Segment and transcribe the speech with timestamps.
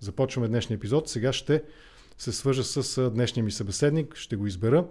[0.00, 1.08] започваме днешния епизод.
[1.08, 1.62] Сега ще
[2.18, 4.84] се свържа с днешния ми събеседник, ще го избера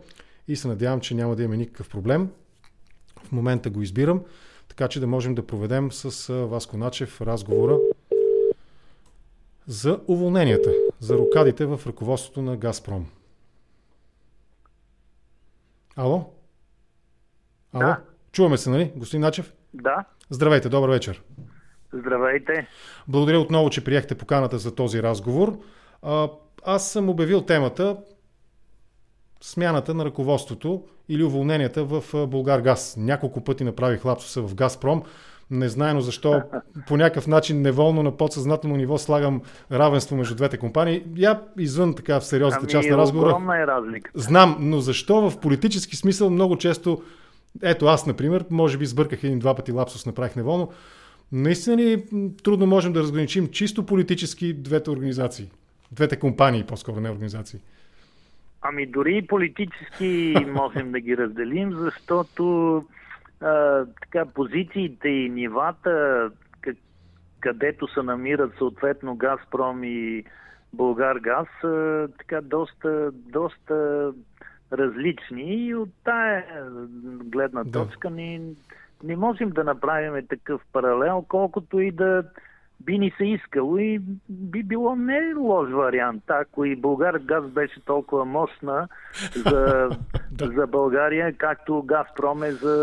[0.48, 2.30] и се надявам, че няма да имаме никакъв проблем.
[3.24, 4.24] В момента го избирам,
[4.68, 7.78] така че да можем да проведем с Васко Начев разговора
[9.68, 13.08] за уволненията, за рокадите в ръководството на Газпром.
[15.96, 16.34] Ало?
[17.74, 17.84] Ало?
[17.84, 18.02] Да.
[18.32, 19.54] Чуваме се, нали, господин Начев?
[19.74, 20.06] Да.
[20.30, 21.24] Здравейте, добър вечер.
[21.94, 22.68] Здравейте.
[23.08, 25.58] Благодаря отново, че приехте поканата за този разговор.
[26.66, 27.98] Аз съм обявил темата
[29.42, 32.96] смяната на ръководството или уволненията в Българ Газ.
[32.98, 35.04] Няколко пъти направих лапсуса в Газпром.
[35.52, 36.42] Незнайно защо
[36.88, 41.04] по някакъв начин неволно на подсъзнателно ниво слагам равенство между двете компании.
[41.16, 43.30] Я извън така в сериозната ами, част на разговора.
[43.30, 44.12] Огромна е разлика.
[44.16, 47.02] Знам, но защо в политически смисъл много често
[47.62, 50.72] ето аз, например, може би сбърках един-два пъти лапсус, направих неволно.
[51.32, 52.06] Наистина ли
[52.44, 55.52] трудно можем да разграничим чисто политически двете организации?
[55.92, 57.60] Двете компании, по-скоро не организации.
[58.62, 62.76] Ами дори и политически можем да ги разделим, защото
[63.42, 66.30] а, така, позициите и нивата,
[67.40, 70.24] където се намират съответно Газпром и
[70.74, 74.12] Българ Газ, а, така доста, доста
[74.72, 76.46] различни и от тая
[77.24, 78.16] гледна точка да.
[78.16, 78.56] ни,
[79.04, 82.24] не можем да направим такъв паралел, колкото и да
[82.80, 87.86] би ни се искало и би било не лош вариант, ако и Българ газ беше
[87.86, 88.88] толкова мощна
[89.36, 89.90] за,
[90.32, 90.48] да.
[90.48, 92.76] за България, както Газпром е за,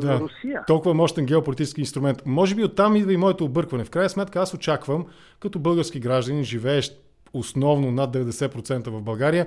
[0.00, 0.20] да.
[0.20, 0.64] Русия.
[0.66, 2.22] Толкова мощен геополитически инструмент.
[2.26, 3.84] Може би оттам идва и моето объркване.
[3.84, 5.06] В крайна сметка аз очаквам,
[5.40, 7.03] като български граждани, живеещ
[7.34, 9.46] основно над 90% в България,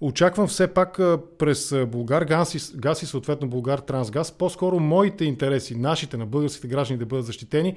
[0.00, 0.96] Очаквам все пак
[1.38, 6.68] през Българ газ и, газ и съответно Българ Трансгаз, по-скоро моите интереси, нашите на българските
[6.68, 7.76] граждани да бъдат защитени,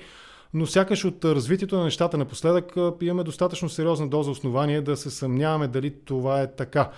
[0.54, 5.68] но сякаш от развитието на нещата напоследък имаме достатъчно сериозна доза основание да се съмняваме
[5.68, 6.92] дали това е така.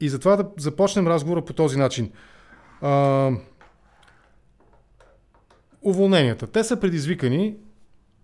[0.00, 2.12] И затова да започнем разговора по този начин.
[2.80, 3.30] А,
[5.82, 6.46] уволненията.
[6.46, 7.56] Те са предизвикани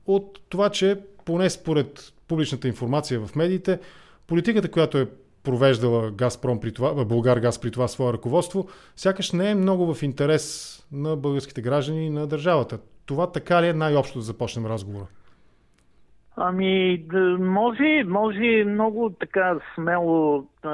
[0.06, 3.80] от това, че поне според публичната информация в медиите,
[4.26, 5.08] политиката, която е
[5.44, 10.02] провеждала Газпром при това, Българ Газ при това свое ръководство, сякаш не е много в
[10.02, 12.78] интерес на българските граждани и на държавата.
[13.06, 15.06] Това така ли е най-общо да започнем разговора?
[16.36, 17.04] Ами,
[17.38, 20.68] може, може много така смело е,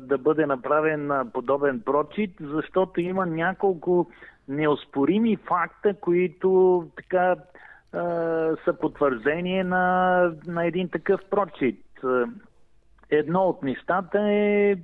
[0.00, 4.10] да бъде направен подобен прочит, защото има няколко
[4.48, 7.36] неоспорими факта, които така
[8.64, 11.84] са потвърждение на, на един такъв прочит.
[13.10, 14.76] Едно от нещата е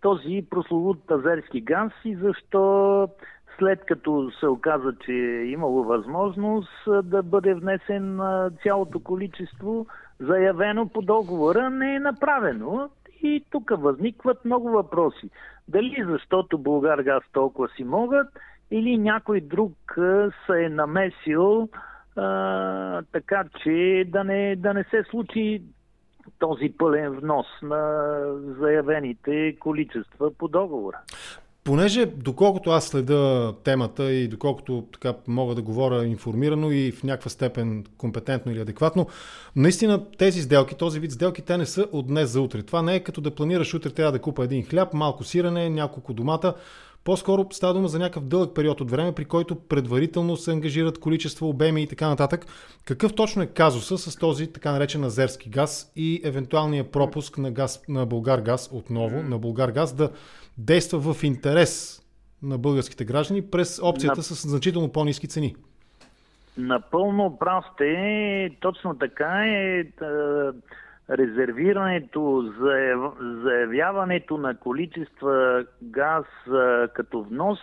[0.00, 3.08] този прословут азерски газ и защо
[3.58, 8.20] след като се оказа, че е имало възможност да бъде внесен
[8.62, 9.86] цялото количество
[10.20, 12.90] заявено по договора, не е направено.
[13.22, 15.30] И тук възникват много въпроси.
[15.68, 18.26] Дали защото Българ газ толкова си могат,
[18.70, 19.72] или някой друг
[20.46, 21.68] се е намесил
[22.16, 25.62] а, така, че да не, да не се случи
[26.38, 28.14] този пълен внос на
[28.60, 30.98] заявените количества по договора.
[31.64, 37.30] Понеже, доколкото аз следа темата и доколкото така мога да говоря информирано и в някаква
[37.30, 39.06] степен компетентно или адекватно,
[39.56, 42.62] наистина тези сделки, този вид сделки, те не са от днес за утре.
[42.62, 46.12] Това не е като да планираш утре трябва да купа един хляб, малко сирене, няколко
[46.12, 46.54] домата.
[47.04, 51.48] По-скоро става дума за някакъв дълъг период от време, при който предварително се ангажират количество,
[51.48, 52.46] обеми и така нататък.
[52.84, 57.84] Какъв точно е казуса с този така наречен азерски газ и евентуалния пропуск на, газ,
[57.88, 60.10] на Българ газ отново, на Българ газ да
[60.58, 62.02] действа в интерес
[62.42, 64.22] на българските граждани през опцията на...
[64.22, 65.56] с значително по-низки цени?
[66.56, 68.50] Напълно прав сте.
[68.60, 69.84] Точно така е
[71.18, 72.52] резервирането,
[73.20, 76.24] заявяването на количества газ
[76.94, 77.58] като внос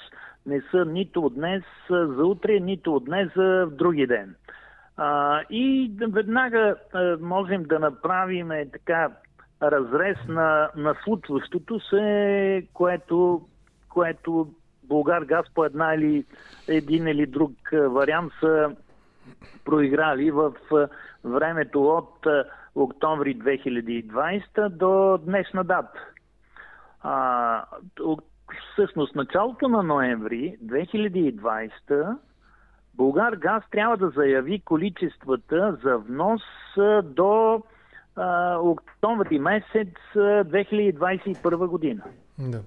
[0.45, 4.35] не са нито от днес за утре, нито от днес за други ден.
[5.49, 6.75] и веднага
[7.21, 9.09] можем да направим така
[9.61, 13.41] разрез на, на случващото се, което,
[13.89, 14.49] което
[14.83, 16.25] Българ газ по една или
[16.67, 18.75] един или друг вариант са
[19.65, 20.53] проиграли в
[21.23, 22.27] времето от
[22.75, 25.99] октомври 2020 до днешна дата.
[27.01, 27.65] А,
[28.73, 32.17] всъщност, началото на ноември 2020
[32.99, 36.41] Българ газ трябва да заяви количествата за внос
[37.03, 37.63] до
[38.15, 42.03] а, октомври месец 2021 година.
[42.39, 42.61] Да.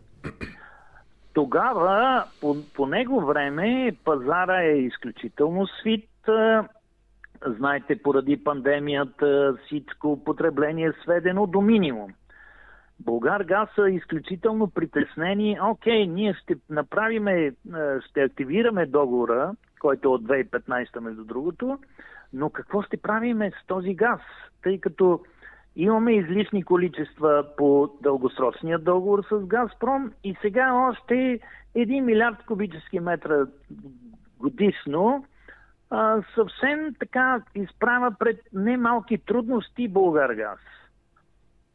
[1.32, 6.08] Тогава, по, по него време, пазара е изключително свит
[7.46, 12.10] знаете, поради пандемията всичко потребление е сведено до минимум.
[13.00, 15.58] Българ газ са изключително притеснени.
[15.62, 17.52] Окей, ние ще направиме,
[18.08, 21.78] ще активираме договора, който е от 2015 между другото,
[22.32, 24.20] но какво ще правиме с този газ?
[24.62, 25.20] Тъй като
[25.76, 31.40] имаме излишни количества по дългосрочния договор с Газпром и сега още
[31.76, 33.46] 1 милиард кубически метра
[34.38, 35.24] годишно
[35.92, 40.58] а, съвсем така изправя пред немалки трудности Българгаз.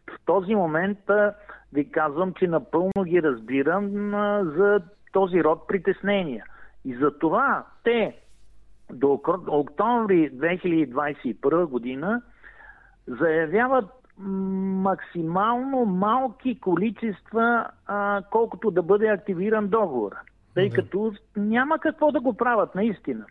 [0.07, 1.33] В този момент а,
[1.73, 4.81] ви казвам, че напълно ги разбирам а, за
[5.13, 6.45] този род притеснения.
[6.85, 8.17] И за това те
[8.91, 12.21] до октомври 2021 година
[13.07, 13.85] заявяват
[14.17, 20.11] максимално малки количества, а, колкото да бъде активиран договор.
[20.53, 20.75] Тъй да.
[20.75, 23.25] като няма какво да го правят наистина.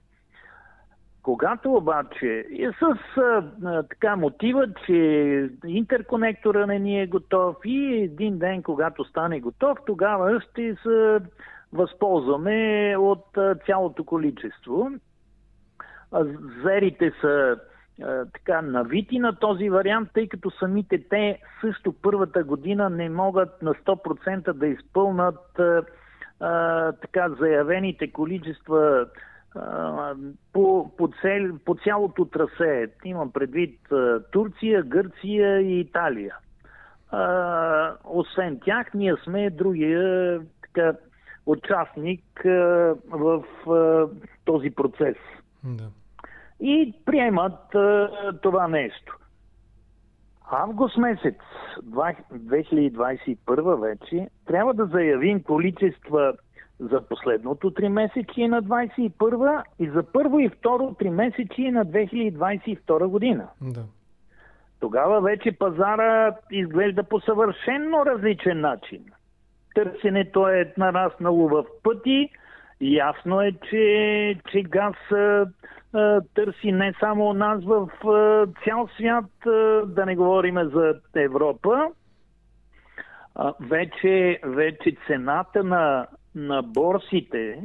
[1.26, 4.94] Когато обаче и с а, така мотива, че
[5.67, 11.19] интерконектора не ни е готов и един ден, когато стане готов, тогава ще се
[11.73, 14.90] възползваме от а, цялото количество.
[16.62, 17.56] Зерите са
[18.32, 23.75] така навити на този вариант, тъй като самите те също първата година не могат на
[23.75, 25.58] 100% да изпълнат
[26.40, 29.06] а, така заявените количества а,
[30.53, 32.88] по, по, цел, по цялото трасе.
[33.05, 33.81] Имам предвид
[34.32, 36.37] Турция, Гърция и Италия.
[37.11, 40.93] А, освен тях, ние сме другия така,
[41.47, 44.08] участник а, в а,
[44.44, 45.17] този процес.
[45.64, 45.91] Да
[46.61, 48.11] и приемат а,
[48.43, 49.19] това нещо.
[50.50, 51.38] Август месец
[51.82, 56.32] 2021 вече трябва да заявим количества
[56.81, 63.06] за последното три месечи на 2021 и за първо и второ три месечи на 2022
[63.06, 63.49] година.
[63.61, 63.84] Да.
[64.81, 69.05] Тогава вече пазара изглежда по съвършенно различен начин.
[69.75, 72.31] Търсенето е нараснало в пъти,
[72.81, 75.46] Ясно е, че, че газ а,
[75.93, 81.87] а, търси не само нас в а, цял свят, а, да не говорим за Европа.
[83.61, 86.06] Вече, вече цената на,
[86.37, 87.62] на борсите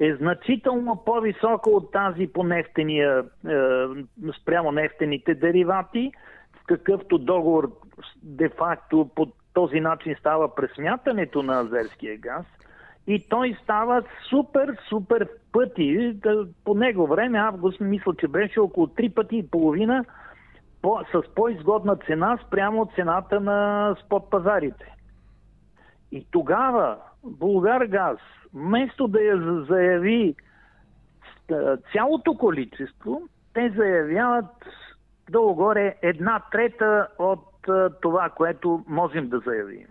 [0.00, 3.54] е значително по-висока от тази по нефтения, е,
[4.40, 6.12] спрямо нефтените деривати,
[6.52, 7.70] в какъвто договор
[8.22, 12.46] де-факто по този начин става пресмятането на азерския газ–
[13.06, 16.16] и той става супер, супер пъти.
[16.64, 20.04] По него време, август, мисля, че беше около 3 пъти и половина
[20.82, 24.94] по, с по-изгодна цена спрямо цената на спот пазарите.
[26.12, 28.18] И тогава Българ газ,
[28.54, 30.34] вместо да я заяви
[31.92, 33.22] цялото количество,
[33.54, 34.46] те заявяват
[35.30, 37.44] долу-горе една трета от
[38.02, 39.86] това, което можем да заявим.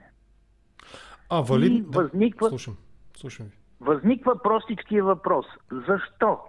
[1.29, 1.71] А, валид...
[1.71, 2.45] И възниква...
[2.45, 2.77] Да, слушам.
[3.17, 3.57] Слушам ви.
[3.81, 5.45] Възниква простичкия въпрос.
[5.71, 6.39] Защо?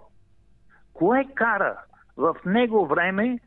[0.93, 1.77] Кое кара
[2.17, 3.39] в него време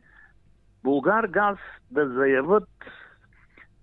[0.83, 1.57] Булгар Газ
[1.91, 2.69] да заявят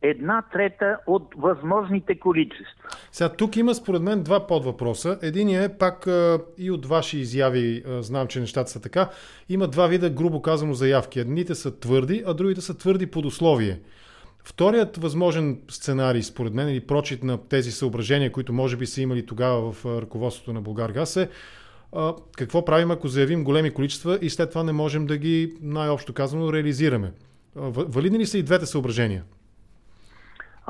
[0.02, 2.88] една трета от възможните количества.
[3.12, 5.18] Сега тук има според мен два подвъпроса.
[5.22, 6.08] Единият е пак
[6.58, 9.10] и от ваши изяви, знам, че нещата са така.
[9.48, 11.20] Има два вида, грубо казано, заявки.
[11.20, 13.80] Едните са твърди, а другите са твърди под условие.
[14.44, 19.26] Вторият възможен сценарий, според мен, или прочит на тези съображения, които може би са имали
[19.26, 21.28] тогава в ръководството на Българгаз е
[22.36, 26.52] какво правим, ако заявим големи количества и след това не можем да ги, най-общо казано,
[26.52, 27.12] реализираме.
[27.54, 29.24] Валидни ли са и двете съображения?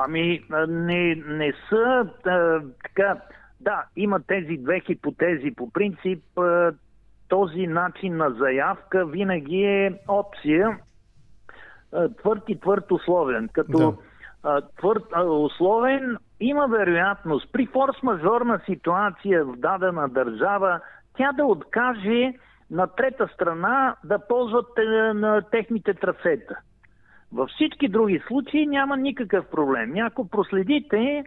[0.00, 3.20] Ами, не, не са а, така.
[3.60, 5.54] Да, има тези две хипотези.
[5.56, 6.72] По принцип, а,
[7.28, 10.78] този начин на заявка винаги е опция
[12.18, 13.48] твърд и твърд условен.
[13.52, 13.96] Като
[14.42, 14.62] да.
[14.76, 20.80] твърд условен има вероятност при форс-мажорна ситуация в дадена държава
[21.16, 22.32] тя да откаже
[22.70, 24.82] на трета страна да ползват е,
[25.14, 26.58] на техните трасета.
[27.32, 29.92] Във всички други случаи няма никакъв проблем.
[30.00, 31.24] Ако проследите,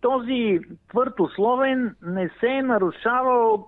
[0.00, 3.66] този твърд условен не се е нарушавал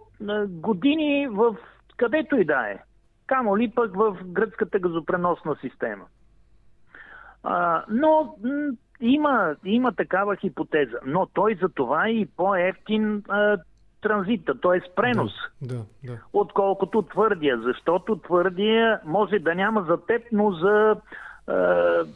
[0.49, 1.57] години в
[1.97, 2.79] където и да е.
[3.27, 6.05] Камо ли пък в гръцката газопреносна система.
[7.43, 10.99] А, но м- има, има такава хипотеза.
[11.07, 13.59] Но той за това е и по-ефтин а,
[14.03, 14.95] транзита, т.е.
[14.97, 15.33] пренос,
[15.63, 16.19] да, да, да.
[16.33, 17.59] отколкото твърдия.
[17.59, 20.97] Защото твърдия може да няма за теб, но за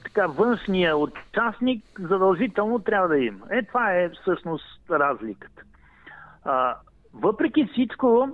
[0.04, 3.46] така, външния участник задължително трябва да има.
[3.50, 5.62] Е, това е всъщност разликата.
[6.44, 6.76] А,
[7.14, 8.28] въпреки всичко,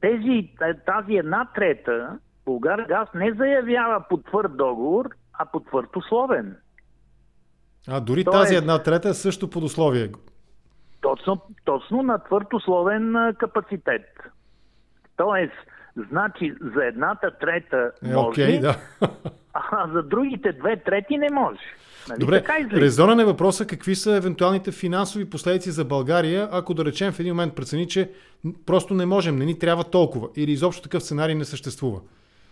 [0.00, 0.50] тези,
[0.86, 6.56] тази една трета Българ газ не заявява по твърд договор, а по твърд условен.
[7.88, 10.12] А дори Тоест, тази една трета е също под условие.
[11.00, 14.06] Точно, точно на твърд условен капацитет.
[15.16, 15.54] Тоест,
[15.96, 18.76] значи за едната трета е, може, okay, да.
[19.54, 21.60] а за другите две трети не може.
[22.08, 22.20] Нали?
[22.20, 27.20] Добре, резонен е въпроса какви са евентуалните финансови последици за България, ако да речем в
[27.20, 28.10] един момент прецени, че
[28.66, 32.00] просто не можем, не ни трябва толкова или изобщо такъв сценарий не съществува.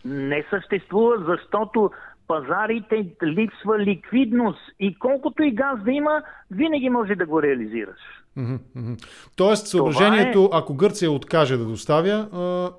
[0.05, 1.91] Не съществува, защото
[2.29, 8.24] пазарите липсва ликвидност и колкото и газ да има, винаги може да го реализираш.
[9.37, 10.49] Тоест, съображението, е...
[10.53, 12.29] ако Гърция откаже да доставя,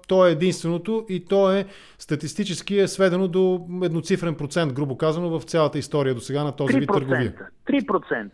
[0.08, 1.66] то е единственото и то е
[1.98, 6.74] статистически е сведено до едноцифрен процент, грубо казано, в цялата история до сега на този
[6.74, 7.34] 3%, вид търговия.
[7.68, 8.30] 3%.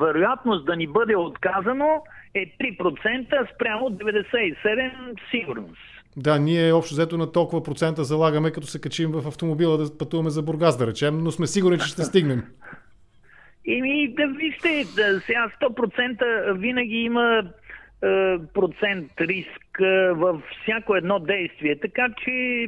[0.00, 2.02] вероятност да ни бъде отказано
[2.34, 5.80] е 3% спрямо 97% сигурност.
[6.16, 10.30] Да, ние общо взето на толкова процента залагаме, като се качим в автомобила да пътуваме
[10.30, 12.44] за Бургас, да речем, но сме сигурни, че ще стигнем.
[13.68, 17.42] Еми, да вижте, да, сега 100% винаги има
[18.02, 22.66] е, процент риск е, във всяко едно действие, така че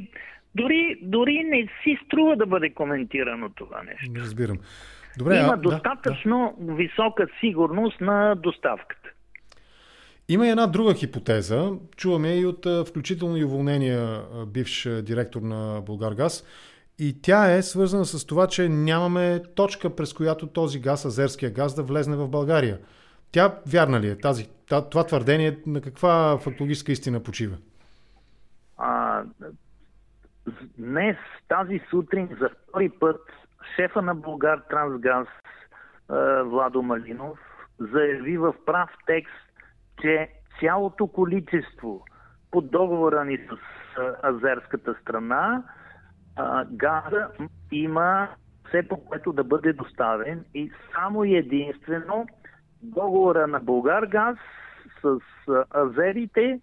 [0.55, 4.12] дори, дори не си струва да бъде коментирано това нещо.
[4.12, 4.59] Не разбирам.
[5.19, 6.75] Добре, има а, достатъчно да, да.
[6.75, 9.09] висока сигурност на доставката.
[10.28, 11.71] Има и една друга хипотеза.
[11.97, 16.45] Чуваме и от включително и уволнения бивш директор на Българгаз.
[16.99, 21.75] И тя е свързана с това, че нямаме точка, през която този газ, азерския газ,
[21.75, 22.78] да влезне в България.
[23.33, 24.19] Тя вярна ли е?
[24.19, 24.50] Тази,
[24.90, 27.57] това твърдение на каква фактологическа истина почива?
[28.78, 29.23] А,
[30.78, 31.17] днес,
[31.49, 33.21] тази сутрин, за втори път,
[33.76, 35.26] шефа на Българ Трансгаз
[36.45, 37.38] Владо Малинов
[37.78, 39.35] заяви в прав текст,
[40.02, 40.28] че
[40.61, 42.05] цялото количество
[42.50, 43.59] под договора ни с
[44.25, 45.62] азерската страна
[46.71, 47.28] газа
[47.73, 48.28] има
[48.68, 52.26] все по което да бъде доставен и само единствено
[52.83, 54.38] договора на Българ газ
[55.02, 55.18] с
[55.76, 56.61] азерите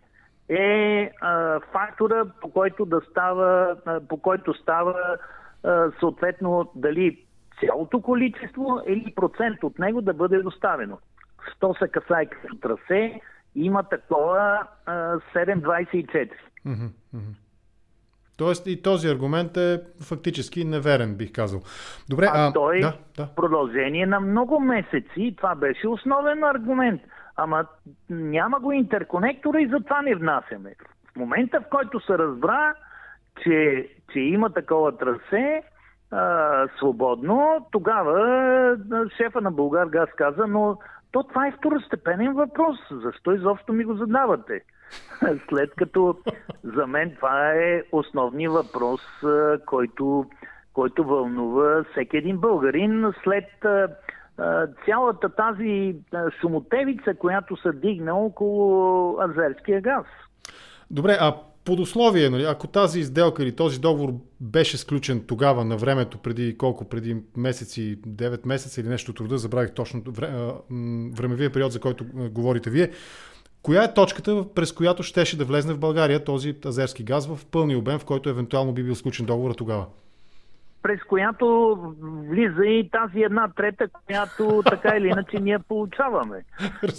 [0.49, 5.17] е а, фактора, по който да става, а, по който става
[5.63, 7.25] а, съответно дали
[7.59, 10.99] цялото количество или процент от него да бъде доставено.
[11.55, 13.21] Що се касае като трасе,
[13.55, 16.31] има такова а, 724.
[16.65, 16.89] Mm-hmm.
[18.37, 21.61] Тоест и този аргумент е фактически неверен, бих казал.
[22.09, 23.27] Добре, а, а той да, да.
[23.35, 27.01] продължение на много месеци, това беше основен аргумент.
[27.37, 27.65] Ама
[28.09, 30.75] няма го интерконектора и затова не внасяме.
[31.13, 32.73] В момента, в който се разбра,
[33.43, 35.63] че, че има такова трасе,
[36.11, 38.77] а, свободно, тогава
[39.17, 40.77] шефа на Българ Газ каза, но
[41.11, 42.77] то това е второстепенен въпрос.
[42.91, 44.61] Защо изобщо ми го задавате?
[45.49, 46.17] След като
[46.63, 49.01] за мен това е основният въпрос,
[49.65, 50.25] който,
[50.73, 53.45] който вълнува всеки един българин след
[54.85, 55.95] цялата тази
[56.41, 60.05] шумотевица, която се дигна около азерския газ.
[60.91, 65.77] Добре, а под условие, нали, ако тази изделка или този договор беше сключен тогава на
[65.77, 70.03] времето, преди колко, преди месеци, 9 месеца или нещо труда, забравих точно
[71.17, 72.91] времевия период, за който говорите вие,
[73.65, 77.77] Коя е точката, през която щеше да влезне в България този азерски газ в пълния
[77.77, 79.85] обем, в който евентуално би бил сключен договора тогава?
[80.83, 81.77] През която
[82.29, 86.43] влиза и тази една трета, която така или иначе ние получаваме.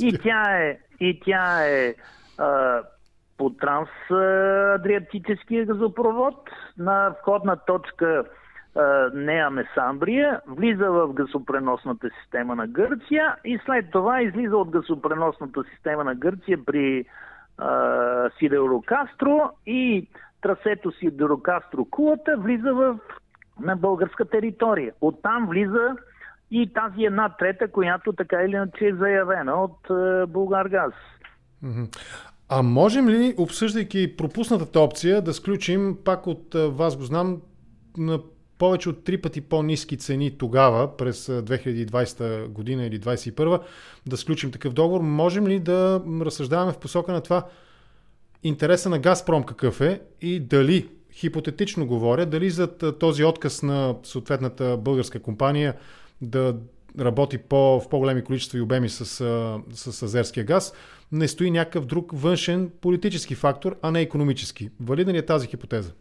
[0.00, 1.94] И тя е, и тя е
[2.38, 2.80] а,
[3.38, 8.24] по трансадриатическия газопровод на входна точка
[9.14, 16.04] Неа Месамбрия, влиза в газопреносната система на Гърция и след това излиза от газопреносната система
[16.04, 17.04] на Гърция при
[17.58, 20.08] а, Сидерокастро и
[20.40, 22.98] трасето Сидерокастро Кулата влиза в,
[23.60, 24.92] на българска територия.
[25.00, 25.96] Оттам влиза
[26.50, 30.94] и тази една трета, която така или иначе е заявена от а, Българгаз.
[32.48, 37.40] А можем ли, обсъждайки пропуснатата опция, да сключим, пак от вас го знам,
[37.98, 38.18] на
[38.58, 43.60] повече от три пъти по-низки цени тогава, през 2020 година или 2021,
[44.06, 45.00] да сключим такъв договор.
[45.00, 47.46] Можем ли да разсъждаваме в посока на това
[48.42, 52.66] интереса на Газпром какъв е и дали, хипотетично говоря, дали за
[52.98, 55.74] този отказ на съответната българска компания
[56.20, 56.56] да
[57.00, 59.06] работи по, в по-големи количества и обеми с,
[59.72, 60.72] с азерския газ,
[61.12, 64.70] не стои някакъв друг външен политически фактор, а не економически.
[64.80, 65.92] Валидна ли е тази хипотеза?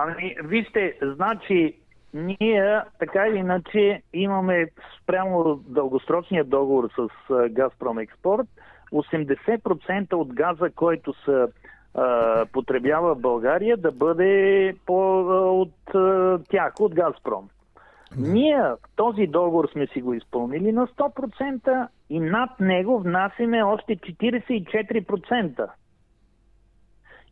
[0.00, 1.74] Ами, вижте, значи,
[2.14, 4.66] ние така или иначе имаме
[5.02, 7.08] спрямо дългосрочния договор с
[7.48, 8.46] Газпром Експорт
[8.92, 11.46] 80% от газа, който се
[11.94, 15.20] а, потребява в България, да бъде по,
[15.60, 17.48] от а, тях, от Газпром.
[18.16, 18.62] Ние
[18.96, 25.68] този договор сме си го изпълнили на 100% и над него внасяме още 44%.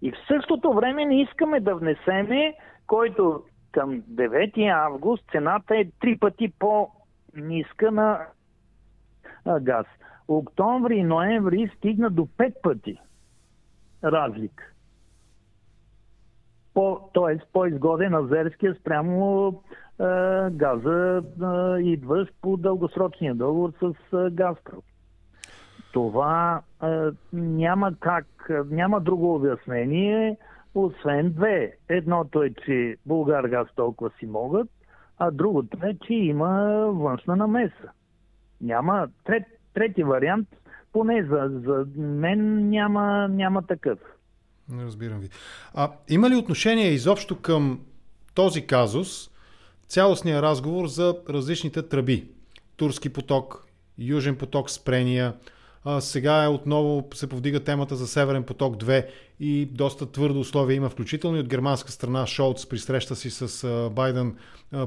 [0.03, 2.55] И в същото време не искаме да внесеме,
[2.87, 8.27] който към 9 август цената е три пъти по-ниска на
[9.61, 9.87] газ.
[10.29, 12.99] Октомври и ноември стигна до 5 пъти
[14.05, 14.65] разлика.
[16.75, 17.39] По, т.е.
[17.53, 20.05] по-изгоден азерския спрямо е,
[20.51, 24.83] газа е, идващ по дългосрочния договор с е, Газпром.
[25.97, 26.87] Това е,
[27.33, 28.27] няма как,
[28.71, 30.37] няма друго обяснение,
[30.75, 31.77] освен две.
[31.89, 34.69] Едното е, че Българ газ толкова си могат,
[35.19, 36.49] а другото е, че има
[36.95, 37.91] външна намеса.
[38.61, 39.43] Няма трет,
[39.75, 40.49] трети вариант,
[40.93, 43.99] поне за, за мен няма, няма такъв.
[44.69, 45.29] Не разбирам ви.
[45.75, 47.81] А има ли отношение изобщо към
[48.35, 49.31] този казус,
[49.89, 52.29] цялостния разговор за различните тръби?
[52.77, 53.67] Турски поток,
[53.99, 55.35] Южен поток спрения,
[55.89, 59.07] а, сега е отново се повдига темата за Северен поток 2
[59.41, 62.27] и доста твърдо условия има, включително и от германска страна.
[62.27, 64.37] Шолц при среща си с Байден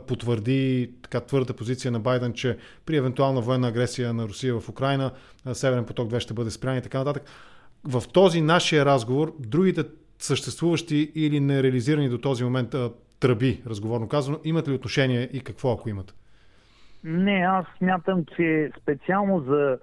[0.07, 5.11] потвърди така твърда позиция на Байден, че при евентуална военна агресия на Русия в Украина
[5.53, 7.23] Северен поток 2 ще бъде спрян и така нататък.
[7.83, 9.83] В този нашия разговор другите
[10.19, 12.75] съществуващи или нереализирани до този момент
[13.19, 16.15] тръби, разговорно казано, имат ли отношение и какво ако имат?
[17.03, 19.77] Не, аз смятам, че специално за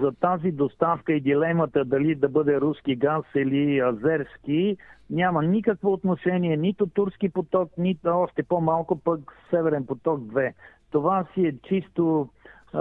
[0.00, 4.76] за тази доставка и дилемата дали да бъде руски газ или азерски
[5.10, 9.20] няма никакво отношение нито турски поток, нито още по-малко пък
[9.50, 10.52] Северен поток 2.
[10.90, 12.28] Това си е чисто
[12.72, 12.80] а,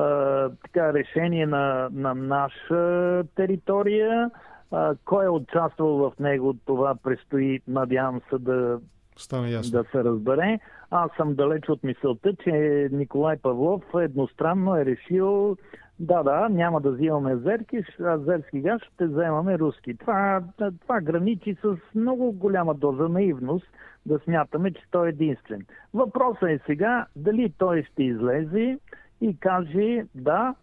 [0.49, 4.31] така, решение на, на наша територия.
[4.71, 8.79] А, кой е участвал в него, това предстои, надявам се да,
[9.15, 9.71] Стане ясно.
[9.71, 10.59] да се разбере.
[10.91, 12.51] Аз съм далеч от мисълта, че
[12.91, 15.57] Николай Павлов едностранно е решил
[15.99, 19.97] да, да, няма да взимаме азерки, азерски газ, ще вземаме руски.
[19.97, 20.43] Това,
[20.81, 23.67] това граничи с много голяма доза наивност
[24.05, 25.65] да смятаме, че той е единствен.
[25.93, 28.79] Въпросът е сега дали той ще излезе
[29.21, 30.55] и каже да,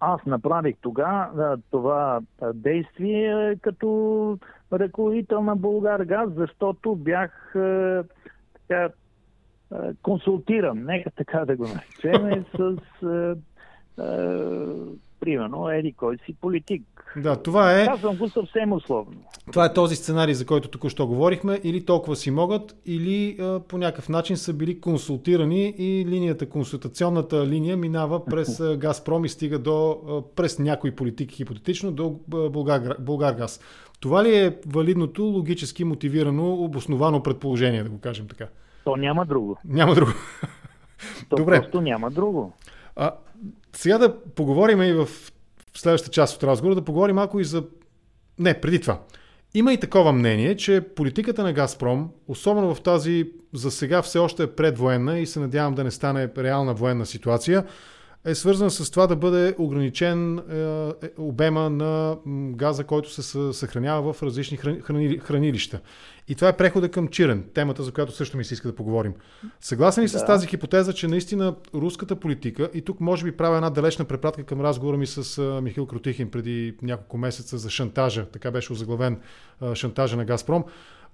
[0.00, 2.20] аз направих тогава това
[2.54, 4.38] действие като
[4.72, 7.54] ръководител на Българ газ, защото бях
[8.54, 8.88] така,
[10.02, 12.76] консултиран, нека така да го наречем, с
[15.20, 16.82] примерно, еди кой си политик.
[17.16, 17.86] Да, това е...
[17.86, 19.16] Казвам го съвсем условно.
[19.52, 21.60] Това е този сценарий, за който току-що говорихме.
[21.64, 27.46] Или толкова си могат, или а, по някакъв начин са били консултирани и линията, консултационната
[27.46, 32.96] линия минава през а, Газпром и стига до, а, през някои политики, хипотетично, до Българ,
[33.00, 33.60] Българгаз.
[34.00, 38.46] Това ли е валидното, логически мотивирано, обосновано предположение, да го кажем така?
[38.84, 39.58] То няма друго.
[39.64, 40.12] Няма друго.
[41.28, 41.60] То Добре.
[41.60, 42.52] просто няма друго.
[42.96, 43.14] А,
[43.72, 45.08] сега да поговорим и в
[45.74, 47.64] следващата част от разговора, да поговорим малко и за...
[48.38, 49.00] Не, преди това.
[49.54, 54.42] Има и такова мнение, че политиката на Газпром, особено в тази за сега все още
[54.42, 57.64] е предвоенна и се надявам да не стане реална военна ситуация,
[58.24, 60.42] е свързан с това да бъде ограничен е,
[61.06, 62.16] е, обема на
[62.56, 65.80] газа, който се съхранява в различни храни, хранилища.
[66.28, 69.14] И това е прехода към Чирен, темата, за която също ми се иска да поговорим.
[69.60, 70.18] Съгласен ли да.
[70.18, 74.44] с тази хипотеза, че наистина руската политика, и тук може би правя една далечна препратка
[74.44, 79.20] към разговора ми с Михил Кротихин преди няколко месеца за шантажа, така беше озаглавен
[79.74, 80.64] шантажа на Газпром,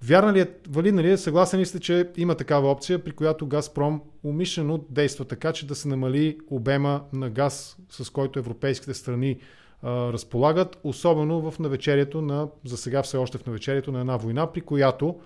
[0.03, 3.47] Вярна ли е, валидна ли е, съгласен ли сте, че има такава опция, при която
[3.47, 9.39] Газпром умишлено действа така, че да се намали обема на газ, с който европейските страни
[9.83, 14.51] а, разполагат, особено в навечерието на, за сега все още в навечерието на една война,
[14.51, 15.19] при която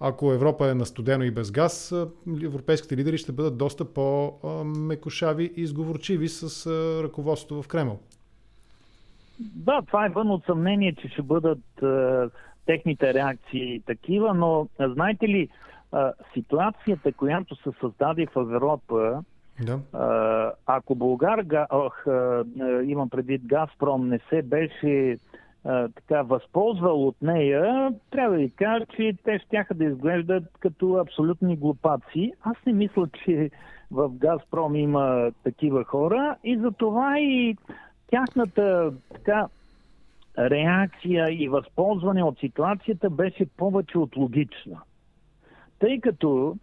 [0.00, 1.94] ако Европа е на студено и без газ,
[2.42, 6.66] европейските лидери ще бъдат доста по-мекошави и изговорчиви с
[7.02, 8.00] ръководството в Кремъл.
[9.38, 11.64] Да, това е вън от съмнение, че ще бъдат
[12.66, 15.48] техните реакции такива, но знаете ли,
[16.32, 19.22] ситуацията, която се създаде в Европа,
[19.60, 19.78] да.
[20.66, 22.04] ако Българ, ох,
[22.84, 25.18] имам предвид Газпром, не се беше
[25.94, 31.56] така възползвал от нея, трябва да ви кажа, че те ще да изглеждат като абсолютни
[31.56, 32.32] глупаци.
[32.42, 33.50] Аз не мисля, че
[33.90, 37.56] в Газпром има такива хора и затова и
[38.10, 39.46] тяхната така
[40.38, 44.80] реакция и възползване от ситуацията беше повече от логична.
[45.78, 46.56] Тъй като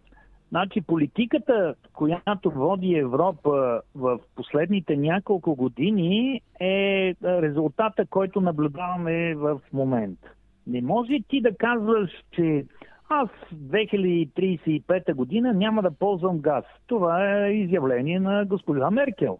[0.48, 10.28] значи, политиката, която води Европа в последните няколко години е резултата, който наблюдаваме в момента.
[10.66, 12.64] Не може ти да казваш, че
[13.08, 16.64] аз 2035 година няма да ползвам газ.
[16.86, 19.38] Това е изявление на госпожа Меркел.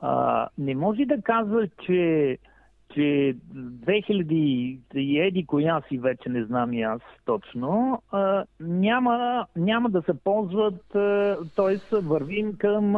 [0.00, 2.38] А, не може да казва, че,
[2.94, 9.90] че 2000 и еди коя си вече не знам и аз точно, а, няма, няма
[9.90, 10.82] да се ползват,
[11.56, 11.96] т.е.
[11.96, 12.96] вървим към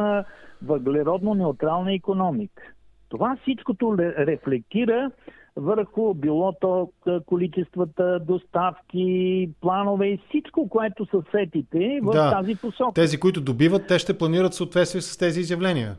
[0.65, 2.63] въглеродно-неутрална економика.
[3.09, 5.11] Това всичкото рефлектира
[5.55, 6.91] върху било то
[7.25, 12.31] количествата, доставки, планове и всичко, което са сетите в да.
[12.31, 12.93] тази посока.
[12.93, 15.95] Тези, които добиват, те ще планират съответствие с тези изявления.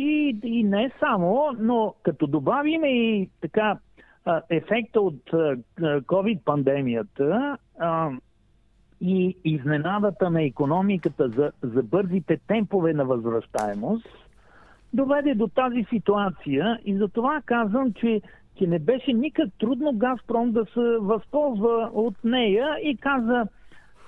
[0.00, 3.78] И, и, не само, но като добавим и така
[4.50, 5.22] ефекта от
[5.80, 7.56] COVID-пандемията
[9.00, 14.08] и изненадата на економиката за, за бързите темпове на възвръщаемост,
[14.92, 18.20] доведе до тази ситуация и за това казвам, че
[18.58, 23.46] че не беше никак трудно Газпром да се възползва от нея и каза,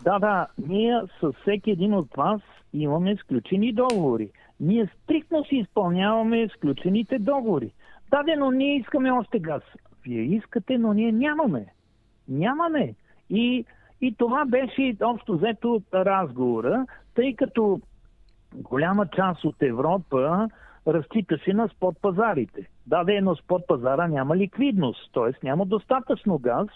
[0.05, 2.41] да, да, ние с всеки един от вас
[2.73, 4.31] имаме сключени договори.
[4.61, 7.71] Ние стриктно си изпълняваме сключените договори.
[8.11, 9.63] Да, но ние искаме още газ.
[10.05, 11.67] Вие искате, но ние нямаме.
[12.29, 12.95] Нямаме.
[13.31, 13.65] И,
[14.01, 17.81] и това беше общо взето разговора, тъй като
[18.55, 20.49] голяма част от Европа
[20.87, 22.69] разчиташе на спот пазарите.
[22.87, 25.47] Да, но спот пазара няма ликвидност, т.е.
[25.47, 26.69] няма достатъчно газ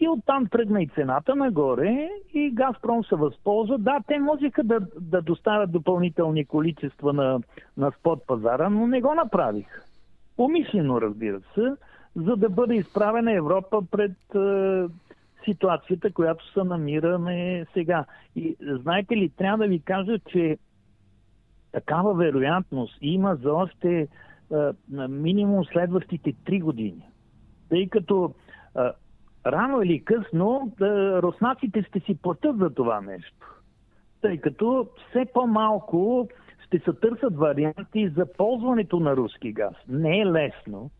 [0.00, 3.78] и оттам тръгна и цената нагоре и Газпром се възползва.
[3.78, 7.40] Да, те можеха да, да доставят допълнителни количества на,
[7.76, 9.66] на спот пазара, но не го направих.
[10.38, 11.72] Умишлено, разбира се,
[12.16, 14.84] за да бъде изправена Европа пред е,
[15.44, 18.04] ситуацията, която се намираме сега.
[18.36, 20.58] И знаете ли, трябва да ви кажа, че
[21.72, 24.08] такава вероятност има за още
[24.52, 24.72] а,
[25.08, 27.08] минимум следващите три години.
[27.68, 28.34] Тъй като
[28.74, 28.92] а,
[29.46, 33.62] рано или късно да, руснаците ще си платят за това нещо.
[34.20, 36.28] Тъй като все по-малко
[36.66, 39.74] ще се търсят варианти за ползването на руски газ.
[39.88, 40.90] Не е лесно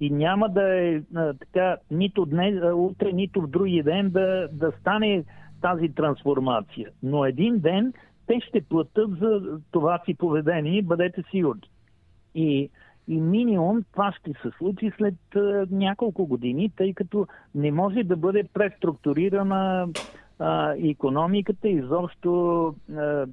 [0.00, 4.48] и няма да е а, така нито днес, а, утре, нито в други ден да,
[4.52, 5.24] да стане
[5.62, 6.90] тази трансформация.
[7.02, 7.92] Но един ден
[8.26, 11.70] те ще платят за това си поведение, бъдете сигурни.
[12.34, 12.70] И,
[13.08, 18.16] и минимум това ще се случи след а, няколко години, тъй като не може да
[18.16, 19.88] бъде преструктурирана
[20.38, 22.66] а, економиката, изобщо
[22.96, 23.26] а,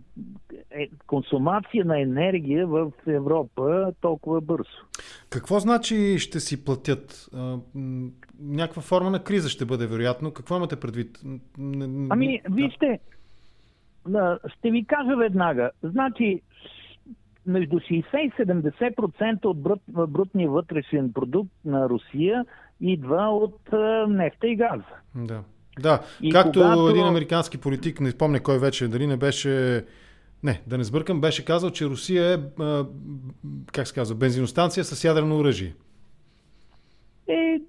[0.71, 4.85] е, консумация на енергия в Европа толкова бързо.
[5.29, 7.29] Какво значи ще си платят?
[7.33, 7.57] А,
[8.39, 10.31] някаква форма на криза ще бъде вероятно.
[10.31, 11.19] Какво имате предвид?
[12.09, 12.99] Ами, вижте,
[14.57, 15.71] ще ви кажа веднага.
[15.83, 16.41] Значи,
[17.45, 22.45] между 60 и 70% от брут, брутния вътрешен продукт на Русия
[22.81, 23.59] идва от
[24.09, 24.83] нефта и газа.
[25.15, 25.43] Да.
[25.79, 26.89] Да, и както когато...
[26.89, 29.85] един американски политик, не спомня кой вече, дали не беше...
[30.43, 32.37] Не, да не сбъркам, беше казал, че Русия е,
[33.71, 35.73] как се казва, бензиностанция с ядрено оръжие.
[37.27, 37.59] Е,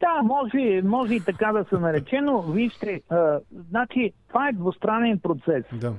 [0.00, 5.18] да, може, може и така да се нарече, но вижте, а, значи това е двустранен
[5.18, 5.64] процес.
[5.72, 5.94] Да.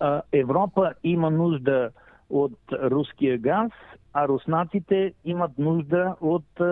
[0.00, 1.90] А, Европа има нужда
[2.30, 3.72] от руския газ,
[4.14, 6.64] а руснаците имат нужда от а,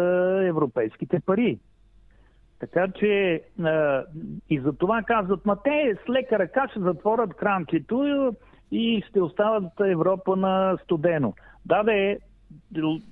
[0.46, 1.58] европейските пари.
[2.58, 4.04] Така че а,
[4.50, 8.32] и за това казват, ма те с лека ръка ще затворят кранчето
[8.70, 11.34] и ще остават Европа на студено.
[11.64, 12.18] Да, бе,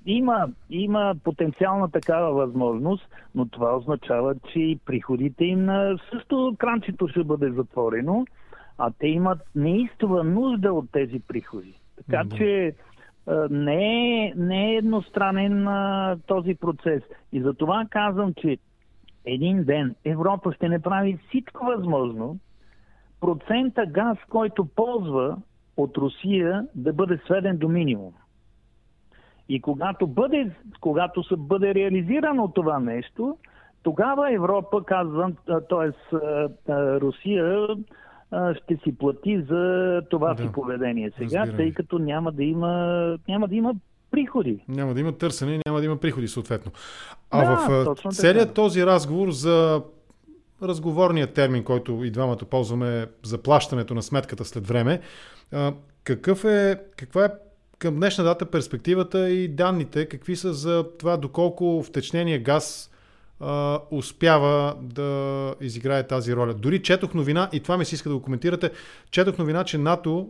[0.06, 5.68] има, има потенциална такава възможност, но това означава, че и приходите им
[6.10, 8.24] също кранчето ще бъде затворено,
[8.78, 11.74] а те имат неистова нужда от тези приходи.
[11.96, 12.36] Така mm-hmm.
[12.36, 12.74] че
[13.50, 17.02] не е, не е едностранен а, този процес.
[17.32, 18.58] И за това казвам, че
[19.24, 22.38] един ден Европа ще не прави всичко възможно
[23.20, 25.36] процента газ, който ползва
[25.76, 28.12] от Русия, да бъде сведен до минимум.
[29.48, 33.38] И когато бъде, когато се бъде реализирано това нещо,
[33.82, 36.16] тогава Европа, казвам, т.е.
[37.00, 37.66] Русия
[38.32, 41.56] ще си плати за това да, си поведение сега, разбираме.
[41.56, 42.68] тъй като няма да има,
[43.28, 43.74] няма да има
[44.10, 44.64] приходи.
[44.68, 46.72] Няма да има търсене, няма да има приходи съответно.
[47.30, 49.82] А да, в целият този разговор за
[50.62, 55.00] разговорният термин, който и двамата ползваме за плащането на сметката след време,
[56.04, 57.28] какъв е, каква е
[57.78, 62.90] към днешна дата перспективата и данните, какви са за това доколко втечнения газ
[63.40, 66.54] а, успява да изиграе тази роля.
[66.54, 68.70] Дори четох новина, и това ми се иска да го коментирате,
[69.10, 70.28] четох новина, че НАТО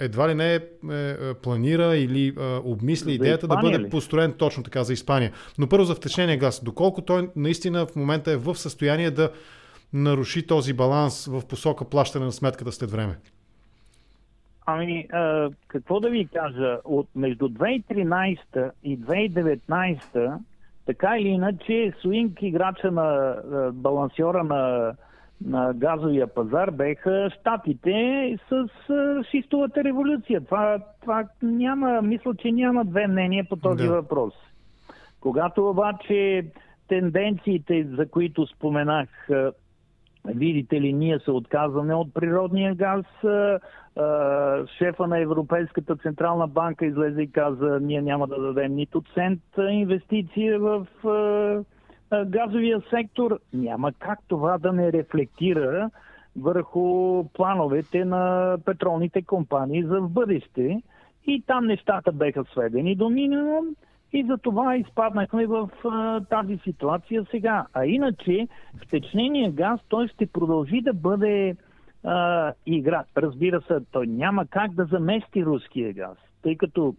[0.00, 3.90] едва ли не е, е, планира или е, обмисли за идеята Испания да бъде ли?
[3.90, 5.32] построен точно така за Испания.
[5.58, 6.64] Но първо за втечнения газ.
[6.64, 9.30] Доколко той наистина в момента е в състояние да
[9.92, 13.18] наруши този баланс в посока плащане на сметката след време?
[14.66, 16.78] Ами, а, какво да ви кажа?
[16.84, 20.38] От между 2013 и 2019
[20.86, 23.36] така или иначе, Суинг, играча на
[23.72, 24.94] балансьора на,
[25.44, 28.68] на газовия пазар, беха щатите с
[29.30, 30.40] шистовата революция.
[30.40, 33.92] Това, това няма, мисля, че няма две мнения по този да.
[33.92, 34.34] въпрос.
[35.20, 36.46] Когато обаче
[36.88, 39.08] тенденциите, за които споменах,
[40.26, 43.04] видите ли, ние се отказваме от природния газ.
[44.78, 50.58] Шефа на Европейската Централна банка излезе и каза, ние няма да дадем нито цент инвестиция
[50.58, 50.86] в
[52.26, 53.38] газовия сектор.
[53.52, 55.90] Няма как това да не рефлектира
[56.36, 60.82] върху плановете на петролните компании за в бъдеще.
[61.26, 63.66] И там нещата беха сведени до минимум
[64.14, 67.66] и за това изпаднахме в а, тази ситуация сега.
[67.74, 68.48] А иначе,
[68.86, 71.56] втечнения газ, той ще продължи да бъде
[72.04, 73.04] а, игра.
[73.16, 76.94] Разбира се, той няма как да замести руския газ, тъй като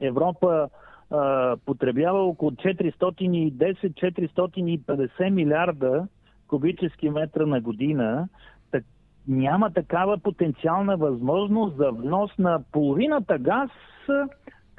[0.00, 0.68] Европа
[1.10, 6.06] а, потребява около 410-450 милиарда
[6.48, 8.28] кубически метра на година,
[8.70, 8.84] так,
[9.28, 13.70] няма такава потенциална възможност за внос на половината газ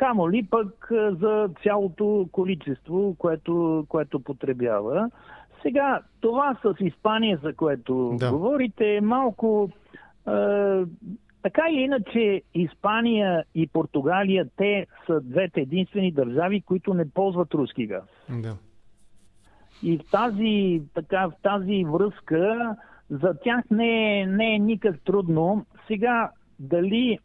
[0.01, 5.09] камо ли пък за цялото количество, което, което потребява.
[5.61, 8.31] Сега, това с Испания, за което да.
[8.31, 9.69] говорите, е малко...
[10.27, 10.31] Е,
[11.43, 17.87] така или иначе, Испания и Португалия, те са двете единствени държави, които не ползват руски
[17.87, 18.03] газ.
[18.29, 18.55] Да.
[19.83, 22.75] И в тази, така, в тази връзка
[23.09, 25.65] за тях не е, не е никак трудно.
[25.87, 27.19] Сега, дали,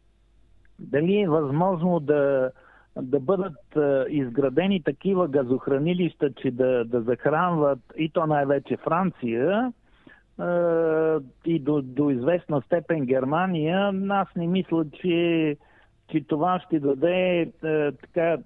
[0.79, 2.51] дали е възможно да,
[3.01, 9.73] да бъдат а, изградени такива газохранилища, че да, да захранват и то най-вече Франция
[10.37, 15.57] а, и до, до известна степен Германия, аз не мисля, че,
[16.11, 18.37] че това ще даде а, така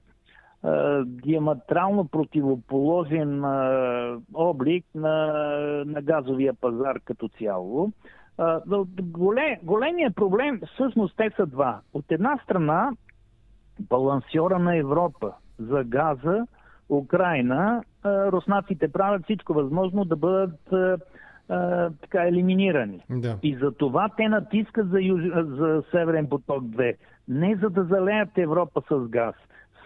[1.05, 3.43] диаметрално противоположен
[4.33, 5.33] облик на,
[5.85, 7.91] на газовия пазар като цяло.
[9.01, 11.79] Голем, големия проблем всъщност те са два.
[11.93, 12.91] От една страна
[13.79, 16.47] балансьора на Европа за газа,
[16.89, 20.59] Украина, руснаците правят всичко възможно да бъдат
[22.01, 23.03] така елиминирани.
[23.09, 23.37] Да.
[23.43, 25.21] И за това те натискат за, юж...
[25.35, 26.95] за Северен поток 2.
[27.27, 29.35] Не за да залеят Европа с газ.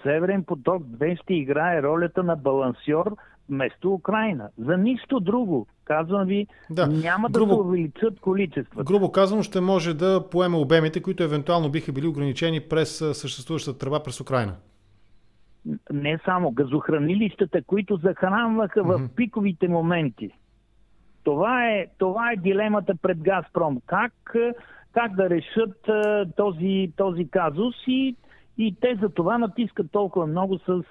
[0.04, 3.16] Северен поток 2 ще играе ролята на балансьор
[3.50, 4.50] вместо Украина.
[4.58, 5.68] За нищо друго.
[5.86, 6.88] Казвам ви, да.
[6.88, 8.84] няма грубо, да се увеличат количествата.
[8.84, 14.04] Грубо казано, ще може да поеме обемите, които евентуално биха били ограничени през съществуващата тръба
[14.04, 14.56] през Украина.
[15.94, 19.08] Не само газохранилищата, които захранваха mm-hmm.
[19.08, 20.32] в пиковите моменти.
[21.24, 23.82] Това е, това е дилемата пред Газпром.
[23.86, 24.14] Как,
[24.94, 25.90] как да решат
[26.36, 28.16] този, този казус и
[28.58, 30.84] и те за това натискат толкова много с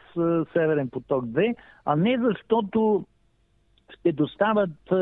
[0.52, 3.04] Северен поток 2, а не защото
[3.98, 4.96] ще доставят е,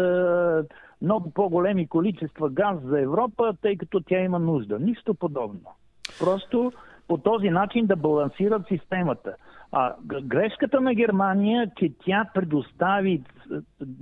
[1.03, 4.79] много по-големи количества газ за Европа, тъй като тя има нужда.
[4.79, 5.70] Нищо подобно.
[6.18, 6.72] Просто
[7.09, 9.35] по този начин да балансират системата.
[9.72, 13.22] А грешката на Германия, че тя предостави.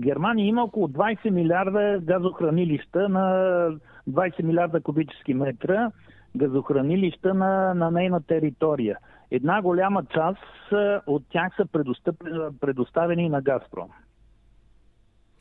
[0.00, 3.24] Германия има около 20 милиарда газохранилища на
[4.08, 5.90] 20 милиарда кубически метра
[6.36, 8.98] газохранилища на, на нейна територия.
[9.30, 10.40] Една голяма част
[11.06, 11.66] от тях са
[12.60, 13.88] предоставени на Газпром.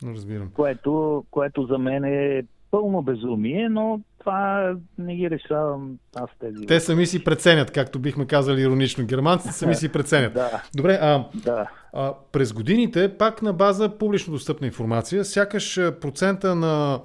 [0.06, 0.50] Разбирам.
[0.54, 6.66] Което, което за мен е пълно безумие, но това не ги решавам аз тези.
[6.66, 9.06] Те сами си преценят, както бихме казали иронично.
[9.06, 10.34] Германците сами си преценят.
[10.34, 10.62] да.
[10.76, 11.70] Добре, а, да.
[11.92, 17.00] а през годините, пак на база публично достъпна информация, сякаш процента на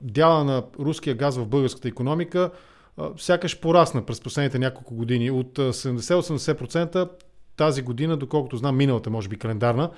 [0.00, 2.50] дяла на руския газ в българската економика
[3.16, 5.30] сякаш порасна през последните няколко години.
[5.30, 7.08] От 70-80%
[7.56, 9.90] тази година, доколкото знам, миналата, може би календарна,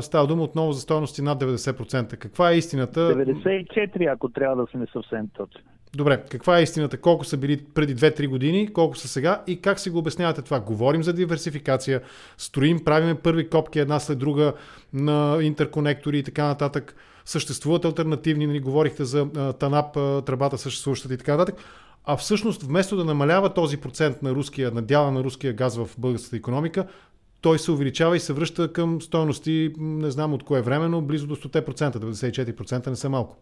[0.00, 2.16] става дума отново за стоености над 90%.
[2.16, 3.00] Каква е истината?
[3.00, 5.60] 94, ако трябва да сме съвсем точни.
[5.96, 7.00] Добре, каква е истината?
[7.00, 10.60] Колко са били преди 2-3 години, колко са сега и как си го обяснявате това?
[10.60, 12.02] Говорим за диверсификация,
[12.36, 14.52] строим, правиме първи копки една след друга
[14.92, 16.96] на интерконектори и така нататък.
[17.26, 19.92] Съществуват альтернативни, нали, говорихте за ТАНАП,
[20.26, 21.56] тръбата съществуващата и така нататък
[22.06, 26.00] а всъщност вместо да намалява този процент на руския, на дяла на руския газ в
[26.00, 26.86] българската економика,
[27.40, 31.26] той се увеличава и се връща към стоености, не знам от кое време, но близо
[31.26, 33.36] до 100%, 94% не са малко.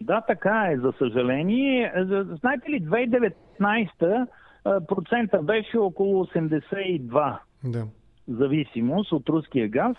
[0.00, 1.92] Да, така е, за съжаление.
[2.40, 4.26] Знаете ли, 2019
[4.64, 7.38] процента беше около 82.
[7.64, 7.86] Да.
[8.28, 9.96] Зависимост от руския газ.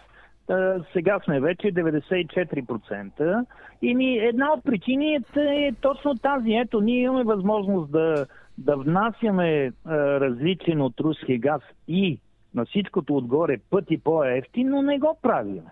[0.93, 3.45] Сега сме вече 94%.
[3.81, 6.53] И ми една от причините е точно тази.
[6.53, 8.25] Ето, ние имаме възможност да,
[8.57, 12.19] да внасяме различен от руския газ и
[12.55, 15.63] на всичкото отгоре пъти по-ефтин, но не го правим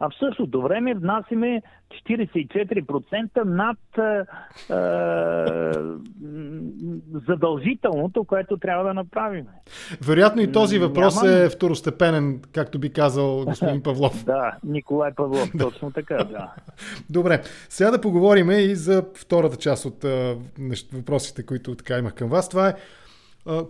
[0.00, 1.62] а в същото време внасяме
[2.08, 4.24] 44% над е,
[7.28, 9.46] задължителното, което трябва да направим.
[10.06, 11.36] Вероятно и този въпрос Няма...
[11.36, 14.24] е второстепенен, както би казал господин Павлов.
[14.26, 16.52] да, Николай Павлов, точно така, да.
[17.10, 20.04] Добре, сега да поговорим и за втората част от
[20.92, 22.48] въпросите, които така имах към вас.
[22.48, 22.74] Това е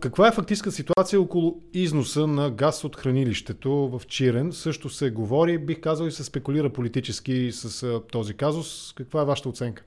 [0.00, 4.52] каква е фактическа ситуация около износа на газ от хранилището в Чирен?
[4.52, 8.92] Също се говори, бих казал и се спекулира политически с този казус.
[8.96, 9.84] Каква е вашата оценка?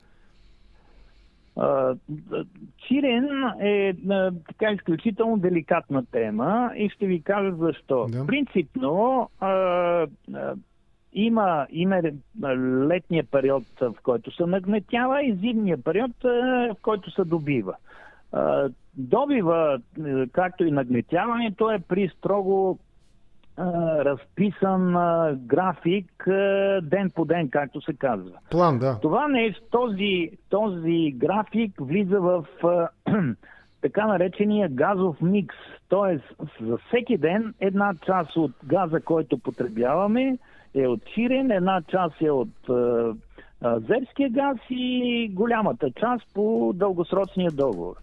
[2.87, 3.27] Чирен
[3.61, 3.93] е
[4.47, 8.07] така изключително деликатна тема и ще ви кажа защо.
[8.09, 8.25] Да.
[8.25, 9.29] Принципно
[11.13, 12.01] има, има
[12.87, 17.75] летния период, в който се нагнетява и зимния период, в който се добива.
[18.97, 22.79] Добива, е, както и нагнетяването е при строго
[23.99, 24.93] разписан
[25.37, 26.27] график
[26.83, 28.37] ден по ден, както се казва.
[28.51, 28.99] План, да.
[29.01, 32.45] Това не е този, този график влиза в
[33.81, 35.55] така наречения газов микс.
[35.89, 36.23] Тоест,
[36.61, 40.37] за всеки ден една част от газа, който потребяваме,
[40.75, 42.69] е от Чирен, една част е от
[43.61, 47.95] Зерския газ и голямата част по дългосрочния договор.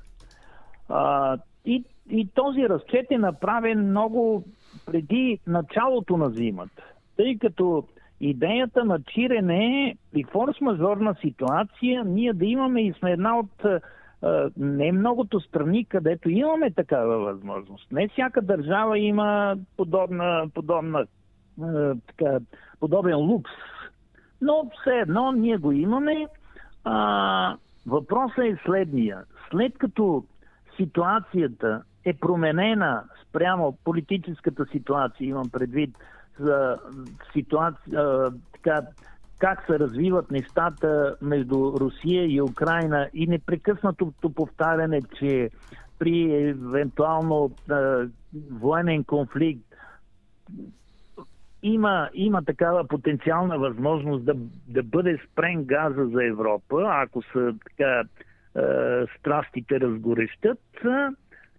[1.64, 4.44] И, и този разчет е направен много
[4.86, 6.82] преди началото на зимата,
[7.16, 7.84] тъй като
[8.20, 13.64] идеята на чирене е при форс-мажорна ситуация ние да имаме и сме една от
[14.56, 17.92] не многото страни, където имаме такава възможност.
[17.92, 21.06] Не всяка държава има подобна, подобна
[22.06, 22.38] така,
[22.80, 23.50] подобен лукс.
[24.40, 26.26] Но все едно ние го имаме.
[26.84, 29.24] А, въпросът е следния.
[29.50, 30.24] След като
[30.80, 35.90] ситуацията е променена спрямо политическата ситуация, имам предвид
[36.40, 36.78] за
[37.32, 38.80] ситуация, така,
[39.38, 45.50] как се развиват нещата между Русия и Украина и непрекъснатото повтаряне, че
[45.98, 48.06] при евентуално а,
[48.50, 49.68] военен конфликт
[51.62, 54.34] има, има такава потенциална възможност да,
[54.68, 58.02] да бъде спрен газа за Европа, ако са така е,
[59.18, 60.60] страстите разгорещат,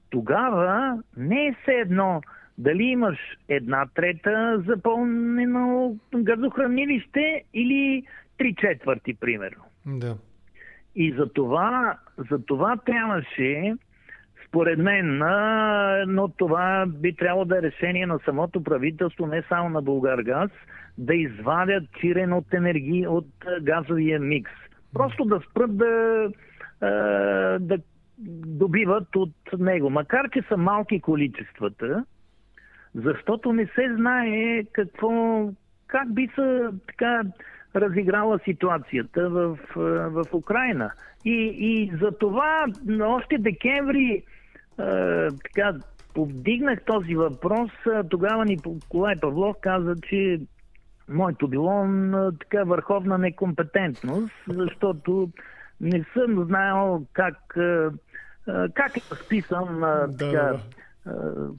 [0.09, 2.21] тогава не е все едно
[2.57, 3.17] дали имаш
[3.49, 8.03] една трета запълнено газохранилище или
[8.37, 9.63] три четвърти, примерно.
[9.85, 10.17] Да.
[10.95, 11.97] И за това,
[12.29, 13.75] за това трябваше,
[14.47, 15.17] според мен,
[16.07, 20.51] но това би трябвало да е решение на самото правителство, не само на Българгаз,
[20.97, 23.27] да извадят чирен от енергии от
[23.61, 24.51] газовия микс.
[24.93, 26.27] Просто да спрат да,
[27.59, 27.77] да
[28.45, 29.89] добиват от него.
[29.89, 32.05] Макар, че са малки количествата,
[32.95, 35.43] защото не се знае какво,
[35.87, 37.21] как би се така
[37.75, 39.57] разиграла ситуацията в,
[40.09, 40.91] в Украина.
[41.25, 42.65] И, и за това
[43.01, 44.23] още декември е,
[45.43, 45.73] така
[46.13, 47.71] повдигнах този въпрос.
[48.09, 48.57] Тогава ни
[48.89, 50.39] Колай Павлов каза, че
[51.09, 51.87] моето било
[52.39, 55.29] така върховна некомпетентност, защото
[55.81, 57.37] не съм знаел как,
[58.73, 60.57] как е разписан да, така,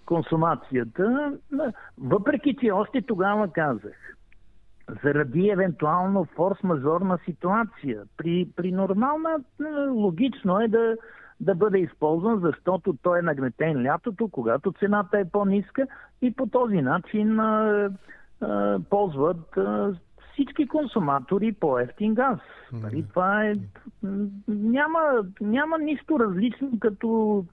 [0.04, 1.32] консумацията,
[1.98, 4.16] въпреки че още тогава казах,
[5.02, 8.02] заради евентуално форс-мажорна ситуация.
[8.16, 9.40] При, при нормална
[9.90, 10.96] логично е да,
[11.40, 15.86] да бъде използван, защото той е нагнетен лятото, когато цената е по-ниска
[16.22, 17.90] и по този начин а,
[18.40, 19.94] а, ползват а,
[20.32, 22.38] всички консуматори по-ефтин газ.
[22.72, 23.54] Нали, това е...
[24.48, 25.00] Няма,
[25.40, 27.44] няма нищо различно като,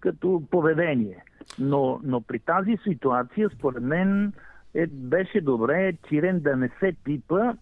[0.00, 1.24] като поведение.
[1.58, 4.32] Но, но при тази ситуация, според мен,
[4.74, 7.52] е, беше добре Чирен да не се пипа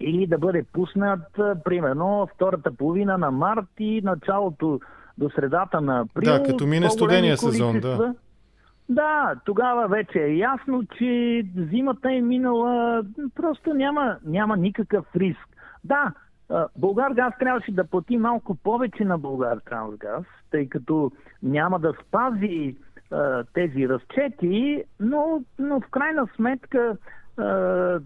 [0.00, 4.80] или да бъде пуснат, примерно, втората половина на март и началото
[5.18, 6.32] до средата на април.
[6.32, 8.14] Да, като мине студения сезон, да.
[8.88, 13.02] Да, тогава вече е ясно, че зимата е минала,
[13.34, 15.48] просто няма, няма никакъв риск.
[15.84, 16.12] Да,
[16.76, 21.12] Българ газ трябваше да плати малко повече на Българ Трансгаз, тъй като
[21.42, 22.76] няма да спази
[23.54, 26.96] тези разчети, но, но в крайна сметка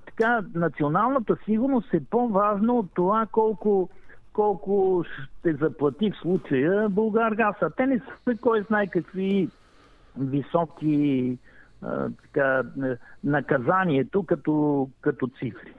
[0.07, 3.89] така, националната сигурност е по-важна от това колко
[4.33, 7.57] колко ще заплати в случая Българгаз.
[7.61, 9.49] А те не са кой знае какви
[10.19, 11.39] високи
[12.23, 12.63] така,
[13.25, 15.73] наказанието като, като цифри.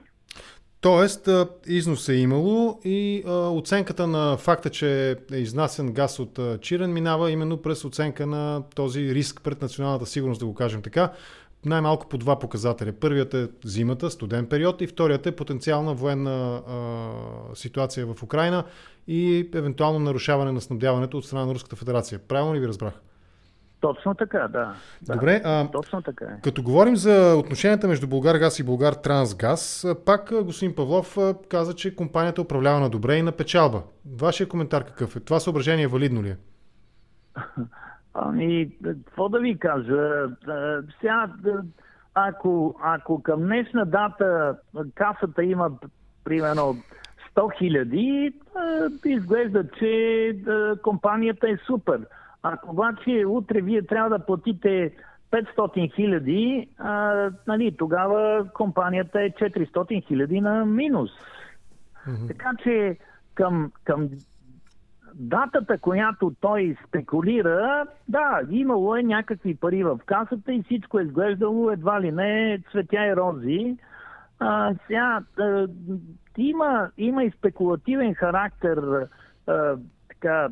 [0.80, 1.28] Тоест,
[1.66, 7.62] износ е имало и оценката на факта, че е изнасен газ от Чирен минава именно
[7.62, 11.12] през оценка на този риск пред националната сигурност, да го кажем така.
[11.64, 12.92] Най-малко по два показателя.
[12.92, 18.64] Първият е зимата, студен период и вторият е потенциална военна а, ситуация в Украина
[19.08, 22.18] и евентуално нарушаване на снабдяването от страна на Руската федерация.
[22.18, 23.00] Правилно ли ви разбрах?
[23.80, 24.74] Точно така, да.
[25.02, 26.40] Добре, а, точно така е.
[26.42, 31.18] Като говорим за отношенията между Българ Газ и Българ Трансгаз, пак господин Павлов
[31.48, 33.82] каза, че компанията е управлявана добре и на печалба.
[34.20, 35.20] Вашия коментар какъв е?
[35.20, 36.36] Това съображение е валидно ли е?
[38.14, 40.28] Ами, какво да ви кажа?
[41.00, 41.28] Сега,
[42.14, 44.56] ако, ако към днешна дата
[44.94, 45.70] касата има
[46.24, 46.76] примерно
[47.36, 48.32] 100 хиляди,
[49.04, 50.36] изглежда, че
[50.82, 52.06] компанията е супер.
[52.42, 54.92] Ако обаче утре вие трябва да платите
[55.30, 56.68] 500 хиляди,
[57.46, 61.10] нали, тогава компанията е 400 хиляди на минус.
[62.08, 62.28] Mm-hmm.
[62.28, 62.98] Така че
[63.34, 64.08] към, към
[65.14, 71.70] датата, която той спекулира, да, имало е някакви пари в касата и всичко е изглеждало
[71.70, 73.76] едва ли не цветя и рози.
[74.38, 75.68] А, сега, а,
[76.36, 79.08] има, има и спекулативен характер
[79.46, 79.76] а,
[80.08, 80.48] така,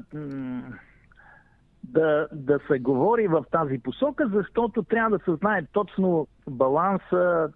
[1.93, 7.49] да, да се говори в тази посока, защото трябва да се знае точно баланса,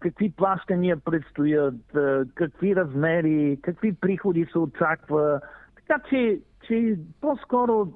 [0.00, 1.74] какви плащания предстоят,
[2.34, 5.40] какви размери, какви приходи се очаква.
[5.76, 7.92] Така че, че по-скоро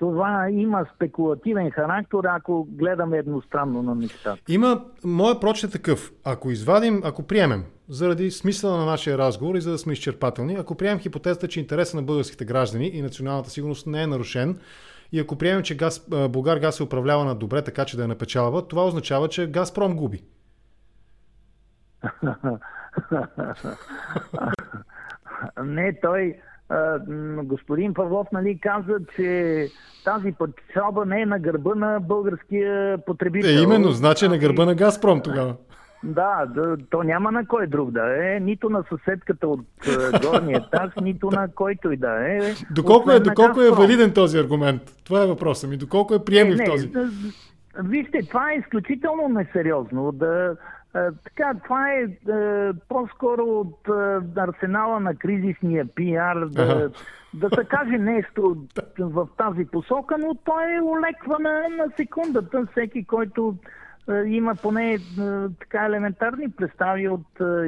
[0.00, 4.42] това има спекулативен характер, ако гледаме едностранно на нещата.
[4.48, 6.12] Има, моя проч е такъв.
[6.24, 10.74] Ако извадим, ако приемем, заради смисъла на нашия разговор и за да сме изчерпателни, ако
[10.74, 14.58] приемем хипотезата, че интереса на българските граждани и националната сигурност не е нарушен,
[15.12, 18.06] и ако приемем, че газ, Българ газ се управлява на добре, така че да е
[18.06, 20.22] напечалва, това означава, че Газпром губи.
[25.64, 26.40] Не, той,
[27.44, 29.68] господин Павлов, нали, каза, че
[30.04, 33.48] тази печалба не е на гърба на българския потребител.
[33.48, 35.54] Е, именно, значи е на гърба на Газпром тогава.
[36.04, 40.58] Да, да, то няма на кой друг да е, нито на съседката от е, горния
[40.66, 42.54] етаж, нито на който и да е.
[42.70, 44.82] Доколко е, доколко е валиден този аргумент?
[45.04, 45.76] Това е въпросът ми.
[45.76, 46.90] Доколко е приемлив не, не, този?
[47.78, 50.12] Вижте, това е изключително несериозно.
[50.12, 50.56] Да,
[50.92, 56.90] така, това е, е по-скоро от е, арсенала на кризисния пиар да, ага.
[57.34, 58.56] да се каже нещо
[58.98, 62.66] в тази посока, но то е олекване на секундата.
[62.72, 63.54] Всеки, който
[64.10, 64.98] е, има поне е,
[65.60, 67.26] така елементарни представи от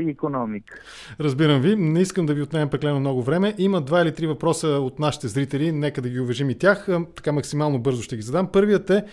[0.08, 0.74] економика.
[1.20, 1.76] Разбирам ви.
[1.76, 3.54] Не искам да ви отнемем преклено много време.
[3.58, 5.72] Има два или три въпроса от нашите зрители.
[5.72, 6.88] Нека да ги уважим и тях.
[6.88, 8.52] Е, така максимално бързо ще ги задам.
[8.52, 9.04] Първият е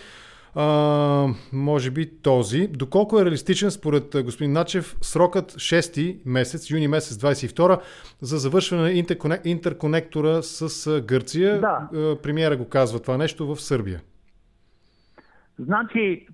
[0.54, 2.68] а, може би този.
[2.68, 7.80] Доколко е реалистичен според господин Начев срокът 6 месец, юни месец 22
[8.20, 9.04] за завършване на
[9.44, 11.60] интерконектора с Гърция?
[11.60, 11.88] Да.
[12.22, 14.00] Премиера го казва това нещо в Сърбия.
[15.58, 16.26] Значи,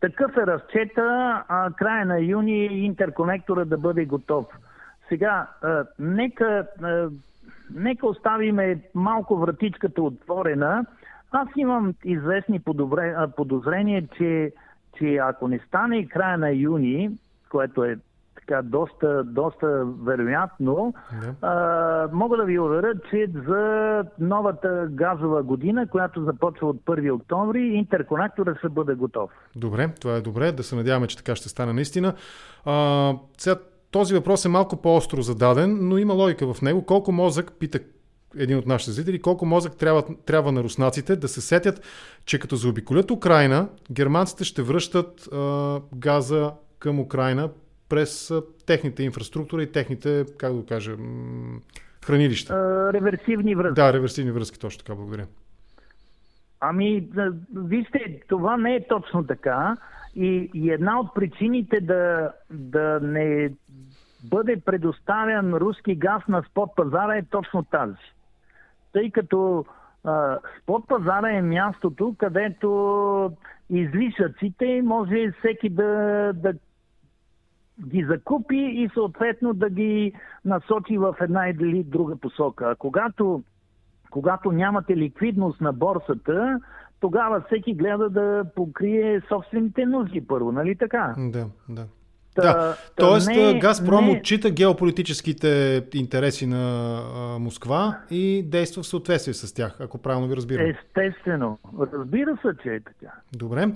[0.00, 4.46] такъв е разчета, а края на юни интерконектора да бъде готов.
[5.08, 7.08] Сега, а, нека, а,
[7.74, 10.84] нека оставиме малко вратичката отворена.
[11.30, 12.60] Аз имам известни
[13.36, 14.52] подозрения, че,
[14.98, 17.10] че ако не стане края на юни,
[17.50, 17.96] което е
[18.34, 20.94] така доста, доста вероятно.
[21.20, 21.48] Да.
[21.48, 27.60] А, мога да ви уверя, че за новата газова година, която започва от 1 октомври,
[27.60, 29.30] интерконекторът ще бъде готов.
[29.56, 30.52] Добре, това е добре.
[30.52, 32.14] Да се надяваме, че така ще стане наистина.
[32.64, 33.56] А, сега,
[33.90, 36.84] този въпрос е малко по-остро зададен, но има логика в него.
[36.86, 37.78] Колко мозък, пита
[38.38, 41.82] един от нашите зрители, колко мозък трябва, трябва на руснаците да се сетят,
[42.24, 47.50] че като заобиколят Украина, германците ще връщат а, газа към Украина
[47.88, 48.32] през
[48.66, 50.96] техните инфраструктура и техните, как да кажа,
[52.04, 52.54] хранилища.
[52.92, 53.74] реверсивни връзки.
[53.74, 55.26] Да, реверсивни връзки, точно така, благодаря.
[56.60, 57.08] Ами,
[57.56, 59.76] вижте, това не е точно така.
[60.14, 63.50] И, и една от причините да, да не
[64.24, 67.96] бъде предоставен руски газ на спот пазара е точно тази.
[68.92, 69.64] Тъй като
[70.62, 73.32] спот пазара е мястото, където
[73.70, 76.52] излишъците може всеки да, да
[77.88, 80.12] ги закупи и съответно да ги
[80.44, 82.70] насочи в една или друга посока.
[82.70, 83.42] А когато,
[84.10, 86.60] когато нямате ликвидност на борсата,
[87.00, 91.14] тогава всеки гледа да покрие собствените нужди първо, нали така?
[91.18, 91.86] Да, да.
[92.34, 93.34] Да, т.е.
[93.34, 94.10] Не, Газпром не...
[94.10, 100.36] отчита геополитическите интереси на а, Москва и действа в съответствие с тях, ако правилно ви
[100.36, 100.66] разбирам.
[100.66, 101.58] Естествено.
[101.92, 103.12] Разбира се, че е така.
[103.32, 103.66] Добре.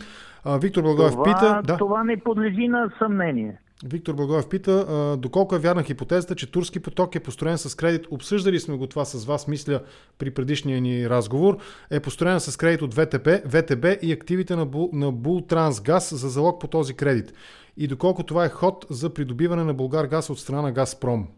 [0.45, 1.61] А, Виктор Благоев това, пита...
[1.65, 1.77] Да.
[1.77, 3.59] Това не подлежи на съмнение.
[3.85, 8.07] Виктор Благоев пита, а, доколко е вярна хипотезата, че турски поток е построен с кредит.
[8.11, 9.81] Обсъждали сме го това с вас, мисля,
[10.18, 11.57] при предишния ни разговор.
[11.91, 16.61] Е построен с кредит от ВТП, ВТБ и активите на, Бул, на Бултрансгаз за залог
[16.61, 17.33] по този кредит.
[17.77, 21.29] И доколко това е ход за придобиване на Българ газ от страна на Газпром.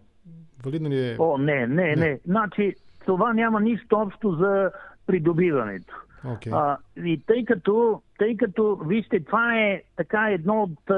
[0.65, 1.17] Валидно ли е?
[1.19, 1.97] О, не, не, не.
[1.97, 2.19] не.
[2.27, 2.75] Значи,
[3.07, 4.71] това няма нищо общо за
[5.07, 5.95] придобиването.
[6.25, 6.51] Okay.
[6.53, 6.77] А,
[7.07, 10.91] и тъй като, тъй като, вижте, това е така едно от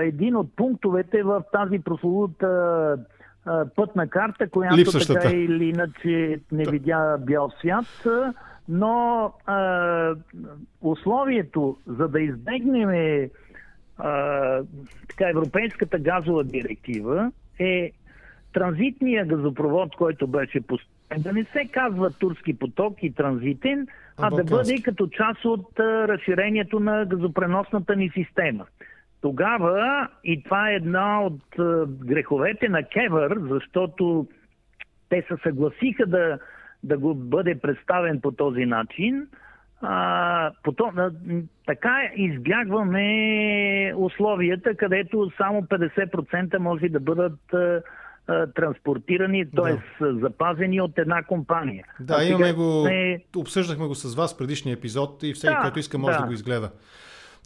[0.00, 2.98] един от пунктовете в тази прословута
[3.76, 5.20] пътна карта, която Липсващата.
[5.20, 8.06] така или иначе не видя бял свят,
[8.68, 10.14] но а,
[10.80, 13.28] условието за да избегнем
[13.98, 14.62] а,
[15.08, 17.92] така, Европейската газова директива е
[18.52, 23.86] транзитния газопровод, който беше построен, да не се казва турски поток и транзитен,
[24.18, 28.66] а, а да бъде като част от а, разширението на газопреносната ни система.
[29.20, 31.62] Тогава, и това е една от е,
[32.04, 34.26] греховете на Кевър, защото
[35.08, 36.38] те се съгласиха да,
[36.82, 39.26] да го бъде представен по този начин,
[39.82, 41.10] а, по то, а,
[41.66, 47.82] така избягваме условията, където само 50% може да бъдат а,
[48.26, 50.04] а, транспортирани, т.е.
[50.04, 50.18] Да.
[50.18, 51.84] запазени от една компания.
[52.00, 53.24] Да, имаме го, не...
[53.36, 56.22] обсъждахме го с вас в предишния епизод и всеки, да, който иска, може да.
[56.22, 56.70] да го изгледа.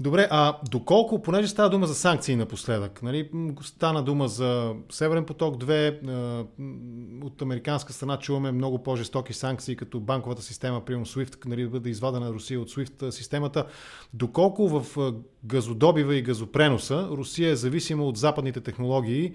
[0.00, 3.30] Добре, а доколко, понеже става дума за санкции напоследък, нали,
[3.60, 10.42] стана дума за Северен поток 2, от американска страна чуваме много по-жестоки санкции, като банковата
[10.42, 13.66] система, примерно SWIFT, нали, бъде извадена Русия от SWIFT системата.
[14.14, 15.12] Доколко в
[15.44, 19.34] газодобива и газопреноса Русия е зависима от западните технологии,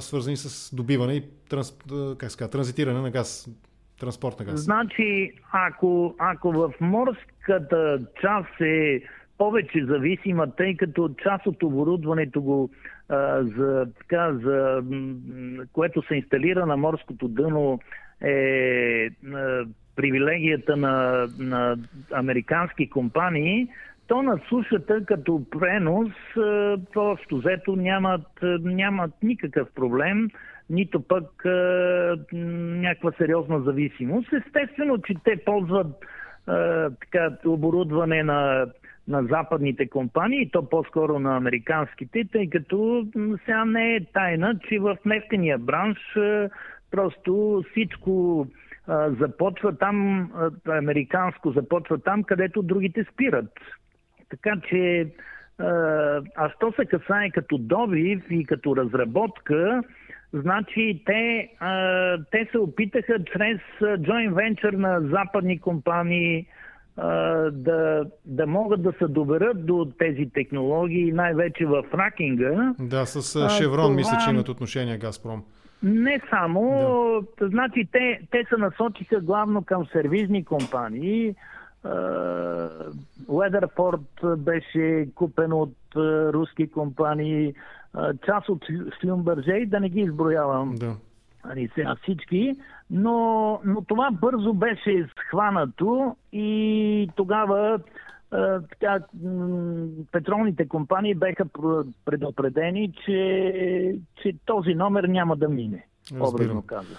[0.00, 1.74] свързани с добиване и транс,
[2.18, 3.48] как ска, транзитиране на газ,
[4.00, 4.60] транспорт на газ?
[4.60, 9.02] Значи, ако, ако в морската част е
[9.40, 12.70] повече зависима, тъй като част от оборудването го
[13.08, 14.82] а, за, така, за,
[15.72, 17.80] което се инсталира на морското дъно
[18.20, 19.64] е а,
[19.96, 21.76] привилегията на, на
[22.12, 23.68] американски компании,
[24.06, 26.12] то на сушата като пренос
[26.92, 28.26] просто взето нямат,
[28.60, 30.28] нямат никакъв проблем,
[30.70, 34.28] нито пък а, някаква сериозна зависимост.
[34.32, 35.86] Естествено, че те ползват
[36.46, 38.66] а, така, оборудване на
[39.10, 43.06] на западните компании, то по-скоро на американските, тъй като
[43.44, 45.98] сега не е тайна, че в нефтения бранш
[46.90, 48.46] просто всичко
[49.20, 50.30] започва там,
[50.68, 53.50] американско започва там, където другите спират.
[54.28, 55.10] Така че,
[56.36, 59.82] а що се касае като добив и като разработка,
[60.32, 61.48] значи те,
[62.30, 66.46] те се опитаха чрез joint venture на западни компании,
[67.52, 72.74] да, да могат да се доберат до тези технологии, най-вече в фракинга.
[72.80, 73.94] Да, с Шеврон това...
[73.94, 75.42] мисля, че имат отношение Газпром.
[75.82, 76.62] Не само.
[77.40, 77.48] Да.
[77.48, 81.34] Значи те, те се насочиха главно към сервизни компании.
[83.28, 85.74] Уедърфорд беше купен от
[86.32, 87.54] руски компании,
[88.26, 88.66] част от
[89.00, 90.74] Шлюмбърже, да не ги изброявам.
[90.74, 90.96] Да
[91.44, 92.56] нали, сега всички,
[92.90, 97.78] но, но това бързо беше схванато и тогава
[98.70, 98.98] така,
[100.12, 101.44] петролните компании беха
[102.04, 105.86] предупредени, че, че този номер няма да мине,
[106.20, 106.98] образно казано.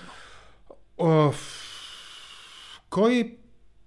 [2.90, 3.38] Кой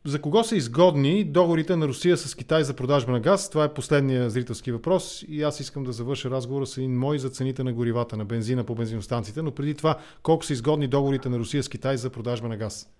[0.06, 3.50] за кого са изгодни договорите на Русия с Китай за продажба на газ?
[3.50, 7.28] Това е последния зрителски въпрос и аз искам да завърша разговора с един мой за
[7.28, 11.38] цените на горивата, на бензина по бензиностанциите, но преди това колко са изгодни договорите на
[11.38, 12.90] Русия с Китай за продажба на газ?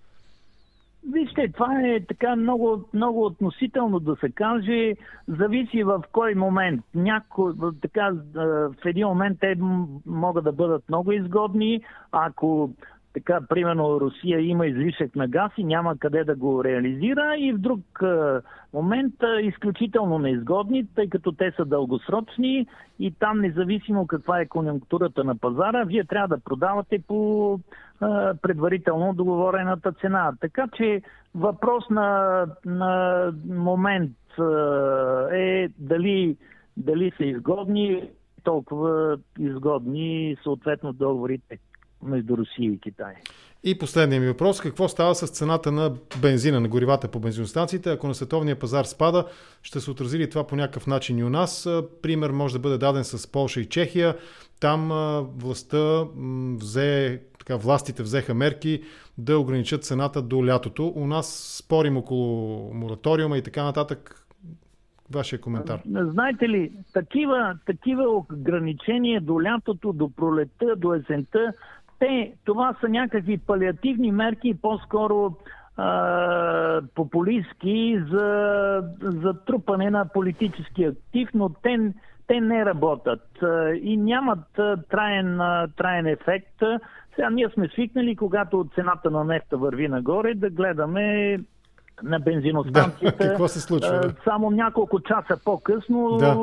[1.13, 4.95] Вижте, това е така много, много относително да се каже.
[5.29, 6.85] Зависи в кой момент.
[6.95, 7.53] Няко,
[7.83, 9.55] така, в един момент те
[10.07, 11.81] могат да бъдат много изгодни.
[12.13, 12.71] Ако
[13.15, 17.59] така, примерно Русия има излишък на газ и няма къде да го реализира и в
[17.59, 17.81] друг
[18.73, 22.67] момент изключително неизгодни, тъй като те са дългосрочни
[22.99, 27.59] и там независимо каква е конъюнктурата на пазара, вие трябва да продавате по
[28.43, 30.33] предварително договорената цена.
[30.41, 31.03] Така че
[31.35, 34.12] въпрос на, на момент
[35.33, 36.37] е дали,
[36.77, 38.11] дали са изгодни,
[38.45, 41.59] толкова изгодни съответно договорите
[42.05, 43.15] между Русия и Китай.
[43.67, 44.61] И последния ми въпрос.
[44.61, 47.91] Какво става с цената на бензина, на горивата по бензиностанциите?
[47.91, 49.27] Ако на световния пазар спада,
[49.63, 51.69] ще се отрази ли това по някакъв начин и у нас?
[52.03, 54.17] Пример може да бъде даден с Полша и Чехия.
[54.61, 54.89] Там
[55.37, 56.05] властта
[56.57, 58.83] взе, така, властите взеха мерки
[59.19, 60.87] да ограничат цената до лятото.
[60.87, 64.21] У нас спорим около мораториума и така нататък.
[65.11, 65.83] Вашия коментар.
[65.87, 71.53] Знаете ли, такива, такива ограничения до лятото, до пролета, до есента,
[72.05, 75.37] те, това са някакви палиативни мерки, по-скоро
[76.95, 81.93] популистски за, за трупане на политически актив, но те,
[82.27, 83.29] те не работят
[83.83, 84.39] и нямат
[84.91, 85.39] траен,
[85.77, 86.63] траен ефект.
[87.15, 91.39] Сега ние сме свикнали, когато цената на нефта върви нагоре, да гледаме
[92.03, 93.25] на бензиностанцията.
[93.25, 94.01] Да, какво се случва?
[94.01, 94.15] Да?
[94.25, 96.37] Само няколко часа по-късно да.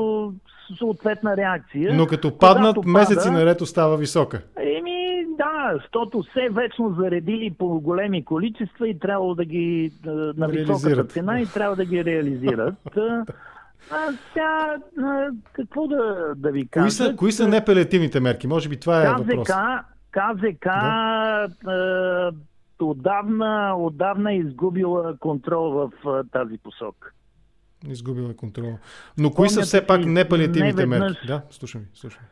[0.77, 1.93] съответна реакция.
[1.93, 4.41] Но като паднат, Когато месеци пада, наред остава висока.
[4.59, 5.00] Еми,
[5.37, 9.91] да, защото все вечно заредили по големи количества и трябва да ги
[10.37, 12.75] на високата цена и трябва да ги реализират.
[13.91, 14.77] А сега,
[15.53, 16.83] какво да, да ви кажа?
[16.83, 18.47] Кои са, кои са непелетивните мерки?
[18.47, 19.47] Може би това е КЗК, въпрос.
[20.11, 20.67] КЗК
[22.81, 25.91] да отдавна, отдавна е изгубила контрол в
[26.31, 27.11] тази посока.
[27.87, 28.77] Изгубила контрол.
[29.17, 31.27] Но кои са все пак непалиативните мерки?
[31.27, 31.87] Да, слушам ви.
[31.93, 32.23] Слушам.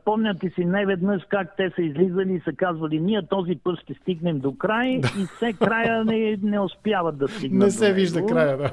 [0.00, 3.94] Спомняте си не веднъж как те са излизали и са казвали, ние този път ще
[3.94, 5.08] стигнем до край да.
[5.22, 7.64] и все края не, не успяват да стигнат.
[7.66, 8.70] Не се вижда края, да.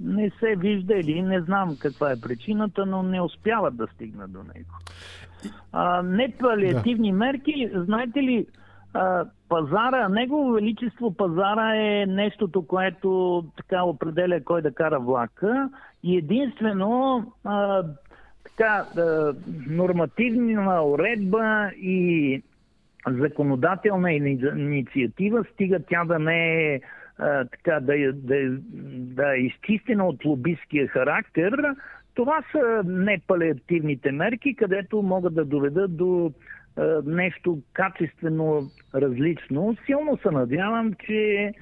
[0.00, 4.38] Не се вижда или не знам каква е причината, но не успяват да стигнат до
[4.38, 4.74] него.
[5.72, 7.16] А, непалиативни да.
[7.16, 8.46] мерки, знаете ли,
[8.94, 15.70] а, пазара, негово величество пазара е нещото, което така определя кой да кара влака
[16.02, 17.84] и единствено а,
[18.58, 19.34] така, а,
[19.66, 22.42] нормативна уредба и
[23.08, 26.80] законодателна инициатива стига тя да не е
[27.50, 28.58] така, да, да,
[28.92, 31.74] да е изчистена от лобистския характер,
[32.14, 36.32] това са непалиативните мерки, където могат да доведат до
[36.78, 38.62] е, нещо качествено
[38.94, 39.76] различно.
[39.86, 41.52] Силно се надявам, че,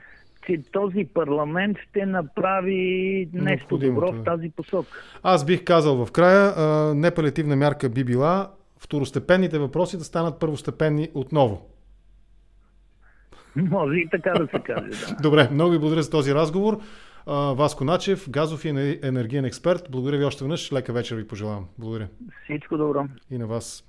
[0.47, 4.89] че този парламент ще направи нещо добро в тази посока.
[5.23, 6.55] Аз бих казал в края,
[6.95, 11.71] непалиативна мярка би била второстепенните въпроси да станат първостепенни отново.
[13.57, 15.17] Може и така да се каже, да.
[15.23, 16.79] Добре, много ви благодаря за този разговор.
[17.27, 19.89] Васко Начев, газов и енергиен експерт.
[19.91, 20.73] Благодаря ви още веднъж.
[20.73, 21.67] Лека вечер ви пожелавам.
[21.79, 22.09] Благодаря.
[22.45, 23.07] Всичко добро.
[23.31, 23.85] И на вас.